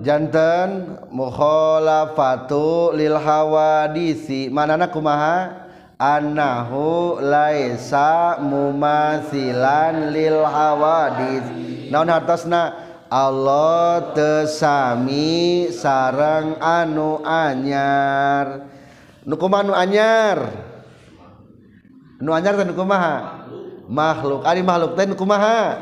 jantan 0.06 1.02
mukhalafatu 1.10 2.94
lil 2.94 3.18
hawadisi 3.18 4.46
manana 4.46 4.86
kumaha 4.86 5.66
annahu 5.98 7.18
laisa 7.18 8.38
mumasilan 8.38 10.14
lil 10.14 10.46
hawadis 10.46 11.42
naon 11.90 12.06
hartosna 12.06 12.85
Allah 13.06 14.12
tesami 14.14 15.70
sarang 15.70 16.58
anu 16.58 17.22
anyar. 17.22 18.66
Nukuma 19.22 19.62
anu 19.62 19.74
anyar? 19.74 20.50
Nu 22.18 22.32
anyar 22.32 22.56
teh 22.56 22.66
nukumaha 22.66 23.44
makhluk 23.86 24.42
ari 24.42 24.64
makhluk 24.64 24.96
teh 24.96 25.04
nukumaha 25.04 25.78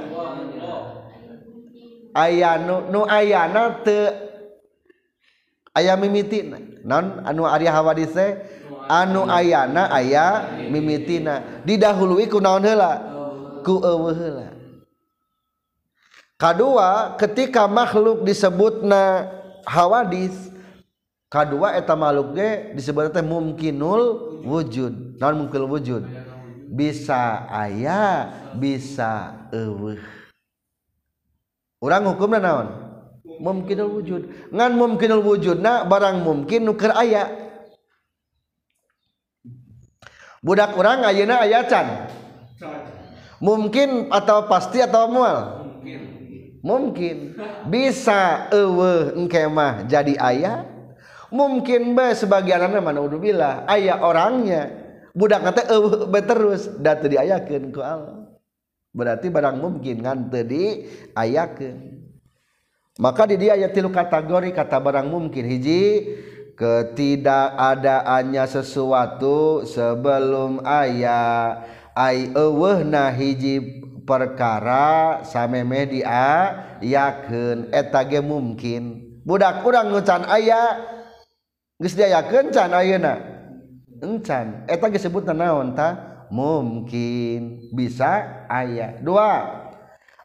aya 2.11 2.59
nu 2.59 2.91
nu 2.91 3.07
ayana 3.07 3.81
teu 3.87 4.11
aya 5.73 5.95
mimitina. 5.97 6.59
Non 6.85 7.23
anu 7.25 7.47
ari 7.49 7.71
hawadis 7.71 8.13
teh 8.13 8.41
anu 8.91 9.25
ayana 9.31 9.89
aya 9.91 10.59
mimitina. 10.69 11.63
Didahului 11.65 12.29
ku 12.29 12.43
naon 12.43 12.67
heula? 12.67 12.93
Ku 13.65 13.81
eueuh 13.81 14.15
heula. 14.15 14.54
kedua 16.37 17.15
ketika 17.21 17.67
makhluk 17.71 18.27
disebutna 18.27 19.31
hawadis 19.65 20.55
kedua 21.33 21.75
eta 21.75 21.99
makhluk 21.99 22.39
ge 22.39 22.51
disebut 22.79 23.11
teh 23.11 23.25
mungkinul 23.25 24.35
wujud. 24.47 25.19
Naon 25.19 25.47
mungkinul 25.47 25.69
wujud? 25.69 26.03
Bisa 26.71 27.49
aya 27.51 28.31
bisa 28.55 29.45
eueuh. 29.51 29.99
Urang 31.83 32.15
hukumna 32.15 32.39
naon? 32.39 32.69
Mungkinul 33.25 33.91
wujud. 33.99 34.23
Ngan 34.55 34.73
mungkinul 34.79 35.21
wujudna 35.25 35.89
barang 35.89 36.23
mungkin 36.23 36.71
nuker 36.71 36.93
aya. 36.95 37.29
Budak 40.45 40.77
urang 40.77 41.09
ayeuna 41.09 41.41
aya 41.41 41.65
can? 41.65 42.09
Mungkin 43.41 44.13
atau 44.13 44.45
pasti 44.45 44.81
atau 44.85 45.09
mual? 45.09 45.64
Mungkin 46.65 47.37
bisa 47.69 48.49
eueuh 48.49 49.13
engke 49.21 49.45
mah 49.47 49.85
jadi 49.85 50.17
aya. 50.17 50.55
Mungkin 51.29 51.93
be 51.93 52.15
sebagian 52.17 52.65
mana 52.81 53.05
udzubillah 53.05 53.69
aya 53.69 54.01
orangnya. 54.01 54.73
Budak 55.13 55.45
teh 55.53 55.69
eueuh 55.69 56.09
be 56.09 56.25
terus. 56.25 56.73
Da 56.81 56.97
teu 56.97 57.13
diayakeun 57.13 57.69
ku 57.69 57.85
Allah. 57.85 58.33
Berarti 58.97 59.29
barang 59.29 59.61
mungkin 59.61 60.01
ngan 60.01 60.33
teu 60.33 60.43
diayakeun. 60.49 62.01
Maka 62.95 63.27
di 63.27 63.35
dia 63.35 63.59
ayat 63.59 63.75
tilu 63.75 63.91
kategori 63.91 64.55
kata 64.55 64.79
barang 64.79 65.11
mungkin. 65.11 65.43
Hiji 65.43 66.15
ketidakadaannya 66.55 68.47
sesuatu 68.47 69.67
sebelum 69.67 70.63
ayat 70.63 71.67
ay 71.99 72.31
eueuhna 72.31 73.11
hiji 73.11 73.83
perkara 74.05 75.21
sameme 75.25 75.89
dia 75.89 76.53
eta 76.81 77.73
etage 77.73 78.21
mungkin. 78.21 79.03
Budak 79.25 79.65
kurang 79.65 79.91
ngucan 79.91 80.29
aya 80.29 80.85
geus 81.81 81.97
diayakeun 81.97 82.53
can 82.53 82.77
ayeuna? 82.77 83.15
Encan 84.05 84.69
eta 84.69 84.87
geus 84.93 85.03
sebutna 85.03 85.33
naon 85.33 85.73
ta? 85.73 86.23
Mungkin. 86.29 87.73
Bisa 87.73 88.45
aya. 88.47 89.01
Dua 89.01 89.65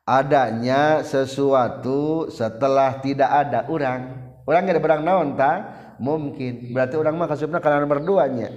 adanya 0.03 1.01
sesuatu 1.01 2.27
setelah 2.29 2.99
tidak 2.99 3.29
ada 3.29 3.65
orang 3.71 4.33
orang 4.43 4.69
ada 4.69 4.81
berang 4.83 5.01
naon 5.07 5.39
ta? 5.39 5.79
Mungkin. 5.99 6.75
Berarti 6.75 6.95
orang 6.99 7.15
mah 7.15 7.27
kasupna 7.27 7.63
karena 7.63 7.83
nomor 7.83 8.03
duanya 8.03 8.51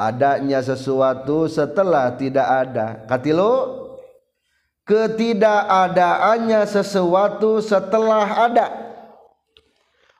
adanya 0.00 0.64
sesuatu 0.64 1.44
setelah 1.44 2.16
tidak 2.16 2.48
ada. 2.48 3.04
Katilu? 3.04 3.88
ketidakadaannya 4.90 6.66
sesuatu 6.66 7.62
setelah 7.62 8.50
ada. 8.50 8.66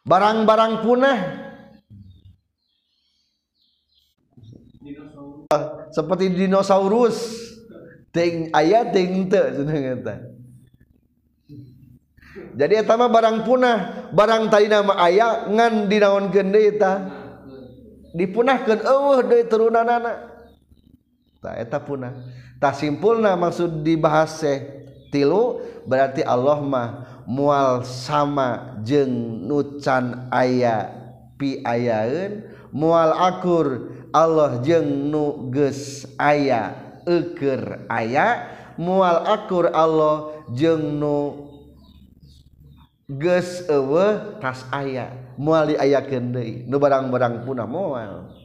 Barang-barang 0.06 0.86
punah. 0.86 1.18
Dinosaurus. 4.78 5.90
seperti 5.90 6.24
dinosaurus. 6.38 7.18
Ting 8.14 8.54
ayat 8.54 8.94
ting 8.94 9.26
kata. 9.26 10.14
Jadi 12.54 12.74
etama 12.78 13.10
barang 13.10 13.42
punah. 13.42 14.10
Barang 14.14 14.46
tadi 14.50 14.70
nama 14.70 14.94
ayah 15.02 15.50
ngan 15.50 15.90
dinaon 15.90 16.30
gende 16.30 16.62
eta. 16.62 17.18
Dipunahkan 18.14 18.82
eueuh 18.82 19.22
deui 19.22 19.46
turunanana 19.46 20.30
tak 21.40 21.56
eta 21.56 21.78
punah. 21.80 22.12
tak 22.60 22.76
simpulna 22.76 23.34
maksud 23.34 23.80
dibahas 23.82 24.44
tilu 25.08 25.64
berarti 25.88 26.20
Allah 26.20 26.60
mah 26.60 26.88
mual 27.24 27.82
sama 27.82 28.78
jeng 28.84 29.48
nucan 29.48 30.28
aya 30.28 30.92
pi 31.40 31.64
ayaun 31.64 32.44
mual 32.70 33.16
akur 33.16 33.96
Allah 34.10 34.60
jeng 34.62 35.10
nuges 35.10 36.06
aya 36.18 36.90
eker 37.06 37.86
aya. 37.90 38.58
Mual 38.80 39.28
akur 39.28 39.68
Allah 39.70 40.40
jeng 40.56 40.96
nu 40.96 41.50
geus 43.10 43.66
eueuh 43.68 44.40
tas 44.40 44.64
aya. 44.72 45.12
Mual 45.36 45.74
diayakeun 45.74 46.32
deui. 46.32 46.64
Nu 46.64 46.80
barang-barang 46.80 47.44
punah 47.44 47.68
moal 47.68 48.40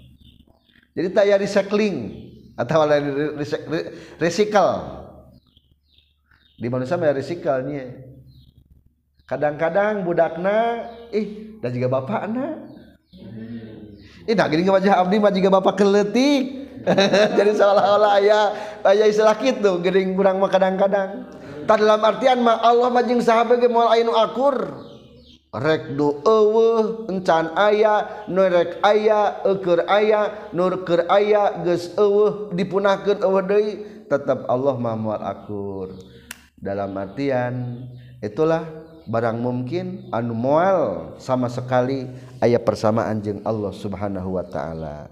jadi 0.95 1.11
tayari 1.11 1.43
sekling. 1.43 2.24
atau 2.55 2.87
dari 2.87 3.11
resikal 4.19 5.03
di 6.55 6.67
manusia 6.71 6.95
mah 6.95 7.11
resikalnya 7.11 7.99
kadang-kadang 9.27 10.07
budakna 10.07 10.87
ih 11.11 11.59
dan 11.59 11.69
juga 11.75 11.99
bapak 11.99 12.31
ih 14.25 14.33
eh, 14.33 14.35
nah 14.35 14.49
gini 14.49 14.65
wajah 14.65 15.05
abdi 15.05 15.21
mah 15.21 15.29
juga 15.29 15.49
bapak 15.53 15.85
keletik. 15.85 16.65
Jadi 17.37 17.51
seolah-olah 17.57 18.11
ayah 18.21 18.43
ayah 18.93 19.05
istilah 19.09 19.37
gitu 19.41 19.81
gering 19.81 20.17
kurang 20.17 20.41
mah 20.41 20.49
kadang-kadang. 20.49 21.29
Tak 21.65 21.81
dalam 21.81 22.01
artian 22.01 22.41
mah 22.45 22.61
Allah 22.61 22.89
majing 22.93 23.21
sahabat 23.21 23.57
ge 23.57 23.69
moal 23.69 23.89
ainu 23.93 24.13
akur. 24.13 24.85
rek 25.55 25.95
rekdu 25.95 26.19
eueuh 26.27 27.07
encan 27.07 27.55
aya 27.55 28.27
nu 28.27 28.43
rek 28.43 28.83
aya 28.83 29.39
eukeur 29.47 29.87
aya 29.87 30.51
nur 30.51 30.83
keur 30.83 31.07
aya 31.07 31.63
geus 31.63 31.95
eueuh 31.95 32.51
dipunahkeun 32.51 33.23
eueuh 33.23 33.43
deui 33.43 33.71
tetap 34.11 34.43
Allah 34.51 34.75
mah 34.75 34.95
moal 34.99 35.21
akur. 35.23 35.95
Dalam 36.59 36.91
artian 36.97 37.85
itulah 38.19 38.67
barang 39.07 39.37
mungkin 39.37 40.09
anu 40.11 40.33
moal 40.35 41.13
sama 41.21 41.47
sekali 41.47 42.09
aya 42.43 42.59
persamaan 42.59 43.21
jeung 43.23 43.39
Allah 43.47 43.71
Subhanahu 43.71 44.35
wa 44.35 44.43
taala. 44.43 45.07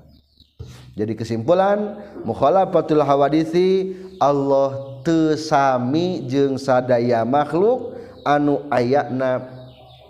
Jadi 0.94 1.18
kesimpulan 1.18 1.98
mukhalafatul 2.22 3.02
hawadisi 3.02 3.98
Allah 4.22 5.02
tesami 5.02 6.26
jeung 6.30 6.60
sadaya 6.60 7.26
makhluk 7.26 7.98
anu 8.22 8.62
ayatna 8.70 9.63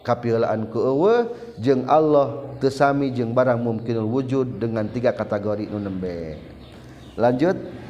kapilaan 0.04 0.68
kuwe 0.68 1.32
jeung 1.58 1.88
Allah 1.88 2.44
tesami 2.60 3.10
jeung 3.16 3.32
barang 3.32 3.58
mungkin 3.58 4.04
wujud 4.04 4.60
dengan 4.60 4.86
tiga 4.92 5.16
kategori 5.16 5.72
nunembe 5.72 6.38
lanjut. 7.16 7.83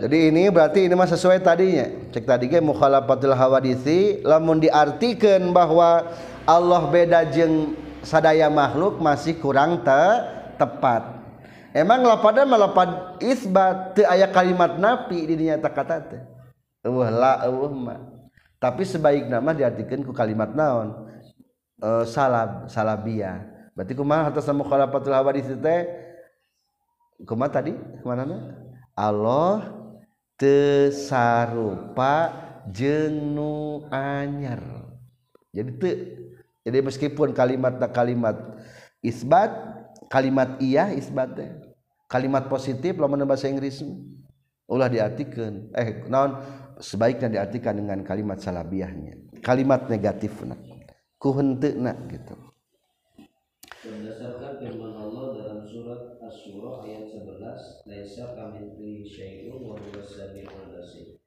jadi 0.00 0.30
ini 0.30 0.52
berarti 0.52 0.86
ini 0.86 0.94
mah 0.94 1.08
sesuai 1.08 1.40
tadinya. 1.40 1.88
Cek 2.12 2.24
tadi 2.28 2.50
ge 2.50 2.60
mukhalafatul 2.60 3.32
hawadisi 3.32 4.20
lamun 4.22 4.60
diartikan 4.60 5.50
bahwa 5.50 6.04
Allah 6.44 6.82
beda 6.92 7.26
jeng 7.32 7.74
sadaya 8.04 8.46
makhluk 8.52 9.00
masih 9.00 9.36
kurang 9.40 9.80
te 9.82 10.02
tepat. 10.60 11.16
Emang 11.76 12.04
lapada 12.04 12.48
melapad 12.48 13.20
isbat 13.20 13.96
teu 13.96 14.08
aya 14.08 14.28
kalimat 14.32 14.80
nafi 14.80 15.28
di 15.28 15.34
dinya 15.36 15.60
kata 15.60 15.96
teh. 16.04 16.22
Eueuh 16.86 17.10
la 17.10 17.44
eueuh 17.44 17.72
ma 17.74 18.16
tapi 18.56 18.88
sebaik 18.88 19.28
nama 19.28 19.52
diartikan 19.52 20.00
ku 20.00 20.16
kalimat 20.16 20.56
naon? 20.56 21.06
E, 21.76 22.08
salab 22.08 22.72
salabia. 22.72 23.44
Berarti 23.76 23.92
kumaha 23.92 24.32
atas 24.32 24.48
mukhalafatul 24.48 25.12
hawadisi 25.12 25.52
teh? 25.60 25.84
Kumaha 27.28 27.60
tadi? 27.60 27.76
Kemana 28.00 28.56
Allah 28.96 29.76
tesarupa 30.36 32.32
jenu 32.68 33.84
anyar. 33.88 34.60
Jadi 35.52 35.70
te, 35.80 35.92
jadi 36.68 36.84
meskipun 36.84 37.32
kalimat 37.32 37.80
tak 37.80 37.96
kalimat 37.96 38.36
isbat 39.00 39.50
kalimat 40.12 40.60
iya 40.60 40.92
isbat 40.92 41.32
teh. 41.36 41.50
Kalimat 42.06 42.46
positif 42.46 42.94
lamun 43.02 43.26
bahasa 43.26 43.50
Inggris 43.50 43.82
ulah 44.70 44.86
diartikan. 44.86 45.72
Eh 45.74 46.06
non 46.06 46.38
sebaiknya 46.78 47.40
diartikan 47.40 47.74
dengan 47.74 48.04
kalimat 48.06 48.38
salabiahnya. 48.38 49.42
Kalimat 49.42 49.88
negatifna. 49.90 50.54
Ku 51.16 51.32
henteuna 51.34 51.96
gitu. 52.12 52.36
Berdasarkan 53.86 54.52
firman 54.60 54.85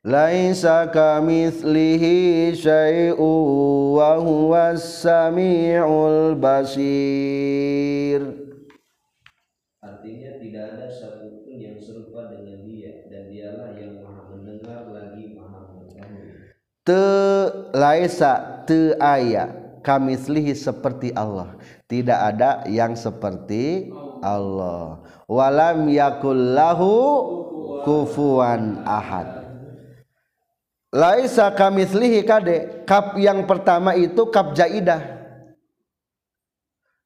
Laisa 0.09 0.89
kamitslihi 0.89 2.57
syai'un 2.57 3.93
wa 3.93 4.17
huwas 4.17 5.05
samiul 5.05 6.33
basir. 6.33 8.17
Artinya 9.85 10.41
tidak 10.41 10.65
ada 10.65 10.89
satupun 10.89 11.61
yang 11.61 11.77
serupa 11.77 12.25
dengan 12.25 12.57
dia 12.65 13.05
dan 13.05 13.29
dialah 13.29 13.77
yang 13.77 14.01
maha 14.01 14.33
mendengar 14.33 14.89
lagi 14.89 15.37
maha 15.37 15.77
mengetahui. 15.77 16.57
Te 16.81 17.05
laisa 17.77 18.65
te 18.65 18.97
aya 18.97 19.77
kamitslihi 19.85 20.57
seperti 20.57 21.13
Allah. 21.13 21.53
Tidak 21.85 22.17
ada 22.17 22.65
yang 22.65 22.97
seperti 22.97 23.93
Allah. 24.25 25.05
Walam 25.29 25.85
yakul 25.93 26.57
lahu 26.57 26.97
kufuwan 27.85 28.81
ahad 28.89 29.39
laisa 30.89 31.53
kamitslihi 31.53 32.25
kade 32.25 32.85
kap 32.85 33.17
yang 33.17 33.45
pertama 33.45 33.93
itu 33.93 34.25
kap 34.29 34.53
jaidah. 34.57 35.17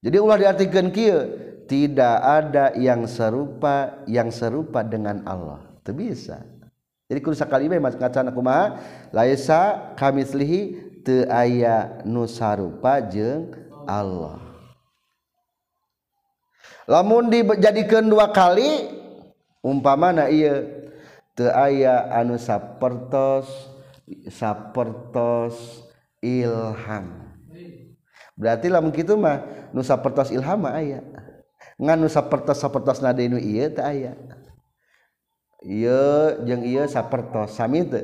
Jadi 0.04 0.18
ulah 0.20 0.36
diartikan 0.36 0.92
kieu 0.92 1.32
tidak 1.64 2.20
ada 2.20 2.76
yang 2.76 3.08
serupa 3.08 4.04
yang 4.04 4.28
serupa 4.32 4.84
dengan 4.84 5.24
Allah. 5.24 5.64
Itu 5.80 5.96
bisa. 5.96 6.44
Jadi 7.08 7.20
kudu 7.24 7.36
sakali 7.40 7.72
bae 7.72 7.80
mas 7.80 7.96
ngacana 7.96 8.36
kumaha? 8.36 8.80
Laisa 9.16 9.94
kamitslihi 9.96 10.92
teu 11.04 11.28
aya 11.32 12.04
nu 12.04 12.28
sarupa 12.28 13.00
jeung 13.04 13.52
Allah. 13.88 14.40
Lamun 16.84 17.32
dijadikeun 17.32 18.12
dua 18.12 18.28
kali 18.32 18.92
umpamana 19.64 20.28
ieu 20.28 20.68
teu 21.32 21.48
aya 21.48 22.12
anu 22.12 22.36
sapertos 22.36 23.73
sapertos 24.28 25.88
ilham. 26.24 27.34
Berarti 28.34 28.68
lamun 28.72 28.90
kitu 28.90 29.14
mah 29.14 29.46
nusa 29.72 29.94
pertos 30.00 30.34
ilham 30.34 30.66
mah 30.66 30.74
aya. 30.76 31.06
Ngan 31.78 31.98
nusa 32.02 32.22
pertos 32.26 32.60
sapertos 32.60 33.00
nade 33.00 33.28
nu 33.30 33.38
ieu 33.38 33.70
teh 33.70 33.84
aya. 33.84 34.18
Ieu 35.64 36.44
jeung 36.44 36.64
ieu 36.68 36.84
sapertos 36.90 37.56
sami 37.56 37.88
teu 37.88 38.04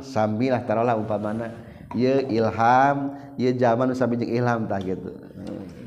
sami 0.00 0.48
lah 0.48 0.62
tarolah 0.64 0.96
umpamana. 0.96 1.52
Ieu 1.92 2.24
ilham 2.32 3.18
ieu 3.36 3.52
zaman 3.54 3.92
nu 3.92 3.94
sami 3.98 4.16
jeung 4.16 4.32
ilham 4.32 4.66
tah 4.66 4.80
gitu 4.80 5.12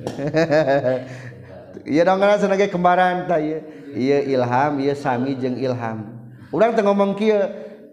ieu 1.84 2.04
dong 2.04 2.20
kana 2.20 2.40
sanage 2.40 2.70
kembaran 2.70 3.26
tah 3.26 3.40
ieu. 3.42 3.64
Ieu 3.98 4.20
ilham 4.36 4.78
ieu 4.84 4.94
sami 4.94 5.34
jeung 5.40 5.58
ilham. 5.58 6.12
Urang 6.52 6.76
teh 6.76 6.84
ngomong 6.84 7.16
kieu 7.16 7.40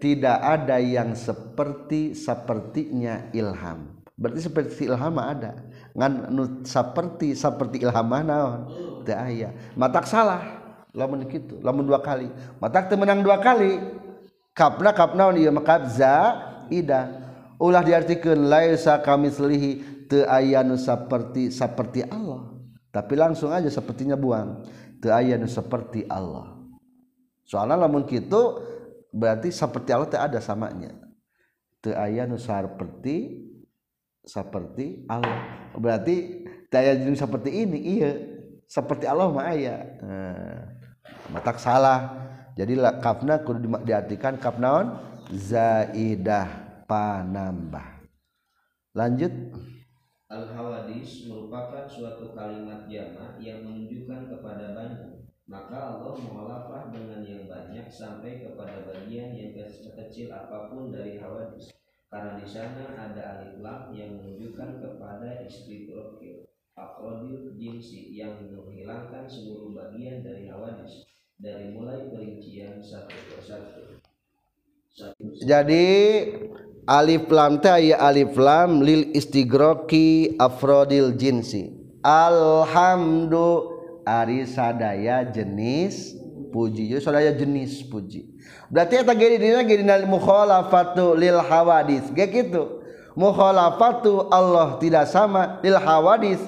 tidak 0.05 0.37
ada 0.37 0.77
yang 0.77 1.17
seperti 1.17 2.13
sepertinya 2.13 3.25
ilham. 3.33 3.89
Berarti 4.13 4.45
seperti 4.45 4.85
ilham 4.85 5.17
ada. 5.17 5.65
Ngan 5.97 6.29
seperti 6.61 7.33
seperti 7.33 7.81
ilham 7.81 8.05
naon 8.13 8.69
teu 9.01 9.17
aya. 9.17 9.49
Matak 9.73 10.05
salah. 10.05 10.61
Lamun 10.93 11.25
kitu 11.25 11.57
lamun 11.65 11.89
dua 11.89 12.05
kali. 12.05 12.29
Matak 12.61 12.93
teu 12.93 13.01
menang 13.01 13.25
dua 13.25 13.41
kali. 13.41 13.81
Kapna 14.53 14.93
kap 14.93 15.17
naon 15.17 15.41
ieu 15.41 15.49
makap 15.49 15.89
ida. 16.69 17.25
Ulah 17.57 17.81
diartikeun 17.81 18.45
laisa 18.45 19.01
kamitslihi 19.01 20.05
teu 20.05 20.29
aya 20.29 20.61
nu 20.61 20.77
seperti 20.77 21.49
seperti 21.49 22.05
Allah. 22.05 22.53
Tapi 22.93 23.17
langsung 23.17 23.49
aja 23.49 23.73
sepertinya 23.73 24.13
buang. 24.13 24.69
Teu 25.01 25.09
aya 25.09 25.33
nu 25.33 25.49
seperti 25.49 26.05
Allah. 26.05 26.53
Soalnya 27.41 27.89
lamun 27.89 28.05
kitu 28.05 28.74
berarti 29.15 29.47
seperti 29.47 29.95
Allah 29.95 30.11
tidak 30.11 30.25
ada 30.27 30.39
samanya. 30.43 30.91
Teu 31.79 31.95
aya 31.95 32.27
nu 32.27 32.35
seperti 32.35 33.47
seperti 34.27 35.07
Allah. 35.07 35.71
Berarti 35.77 36.43
daya 36.67 36.99
jenis 36.99 37.23
seperti 37.23 37.63
ini 37.63 37.79
iya. 37.79 38.11
Seperti 38.67 39.07
Allah 39.07 39.31
mah 39.31 39.47
aya. 39.47 39.77
Nah, 40.03 40.59
matak 41.31 41.61
salah. 41.61 42.27
Jadi 42.59 42.75
kafna 42.99 43.39
kudu 43.39 43.67
diartikan 43.85 44.35
kaf 44.41 44.57
naon? 44.57 44.99
Zaidah 45.31 46.83
panambah. 46.89 48.03
Lanjut. 48.97 49.31
Al 50.25 50.49
hawadis 50.57 51.29
merupakan 51.29 51.85
suatu 51.85 52.33
kalimat 52.33 52.89
jamak 52.89 53.37
yang 53.37 53.61
menunjukkan 53.61 54.33
kepada 54.33 54.73
banyak 54.73 55.14
maka 55.45 55.77
Allah 55.77 56.17
mengolafah 56.17 56.89
dengan 56.89 57.21
yang 57.21 57.45
banyak 57.45 57.85
sampai 57.85 58.41
kepada 58.41 58.81
bagian 58.89 59.37
yang 59.37 59.53
kecil 59.53 60.33
apa 60.33 60.73
pun 60.73 60.89
dari 60.89 61.21
hawadis. 61.21 61.69
Karena 62.09 62.41
di 62.41 62.47
sana 62.49 62.97
ada 62.97 63.21
alif 63.37 63.61
lam 63.61 63.93
yang 63.93 64.17
menunjukkan 64.17 64.81
kepada 64.81 65.45
istri 65.45 65.85
profil 65.85 66.49
akrodil 66.75 67.55
jinsi 67.55 68.11
yang 68.11 68.41
menghilangkan 68.51 69.29
seluruh 69.29 69.71
bagian 69.71 70.25
dari 70.25 70.49
hawadis 70.49 71.05
dari 71.37 71.71
mulai 71.71 72.09
perincian 72.09 72.81
satu 72.81 73.15
persatu. 73.31 74.01
Jadi 75.45 75.87
alif 76.89 77.29
lam 77.29 77.61
ya 77.61 78.01
alif 78.01 78.33
lam 78.33 78.81
lil 78.81 79.13
istigroki 79.13 80.33
afrodil 80.41 81.13
jinsi. 81.13 81.69
Alhamdulillah 82.01 83.74
Ari 84.05 84.45
sadaya 84.45 85.25
jenis 85.25 86.13
puji. 86.53 86.93
Jadi 86.93 87.01
sadaya 87.01 87.33
jenis 87.33 87.81
puji. 87.89 88.37
Berarti 88.69 89.01
eta 89.01 89.13
gini 89.17 89.35
dina 89.41 89.65
gini 89.65 89.83
mukhalafatu 90.05 91.17
lil 91.17 91.41
hawadis. 91.41 92.13
Kayak 92.13 92.29
gitu 92.45 92.63
mukhalafatu 93.17 94.29
Allah 94.29 94.77
tidak 94.77 95.09
sama 95.09 95.57
lil 95.65 95.75
hawadis 95.75 96.39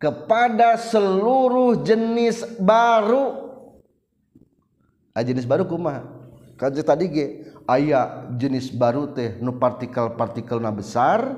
kepada 0.00 0.80
seluruh 0.80 1.84
jenis 1.84 2.42
baru. 2.56 3.44
Ah, 5.12 5.24
jenis 5.24 5.48
baru 5.48 5.64
kumaha? 5.64 6.04
Kan 6.56 6.72
tadi 6.72 7.12
ge 7.12 7.26
aya 7.68 8.32
jenis 8.40 8.72
baru 8.72 9.12
teh 9.12 9.36
nu 9.44 9.60
partikel-partikel 9.60 10.56
na 10.56 10.72
besar 10.72 11.36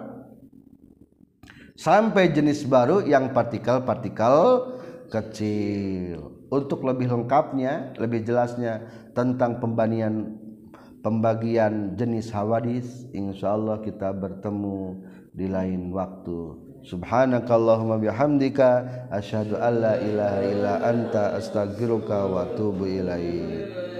sampai 1.74 2.30
jenis 2.30 2.62
baru 2.62 3.02
yang 3.02 3.34
partikel-partikel 3.34 4.77
kecil. 5.08 6.48
Untuk 6.48 6.84
lebih 6.84 7.12
lengkapnya 7.12 7.96
lebih 8.00 8.24
jelasnya 8.24 8.88
tentang 9.12 9.60
pembanian 9.60 10.38
pembagian 11.04 11.96
jenis 11.96 12.32
hawadis 12.32 13.08
insyaallah 13.12 13.84
kita 13.84 14.12
bertemu 14.16 15.02
di 15.32 15.46
lain 15.48 15.92
waktu. 15.92 16.68
Subhanakallahumma 16.88 17.98
bihamdika 18.00 19.10
asyhadu 19.12 19.58
alla 19.58 19.98
ilaha 19.98 20.40
illa 20.46 20.74
anta 20.86 21.36
astaghfiruka 21.36 22.16
wa 22.30 22.46
atubu 22.46 22.86
ilaik 22.86 23.97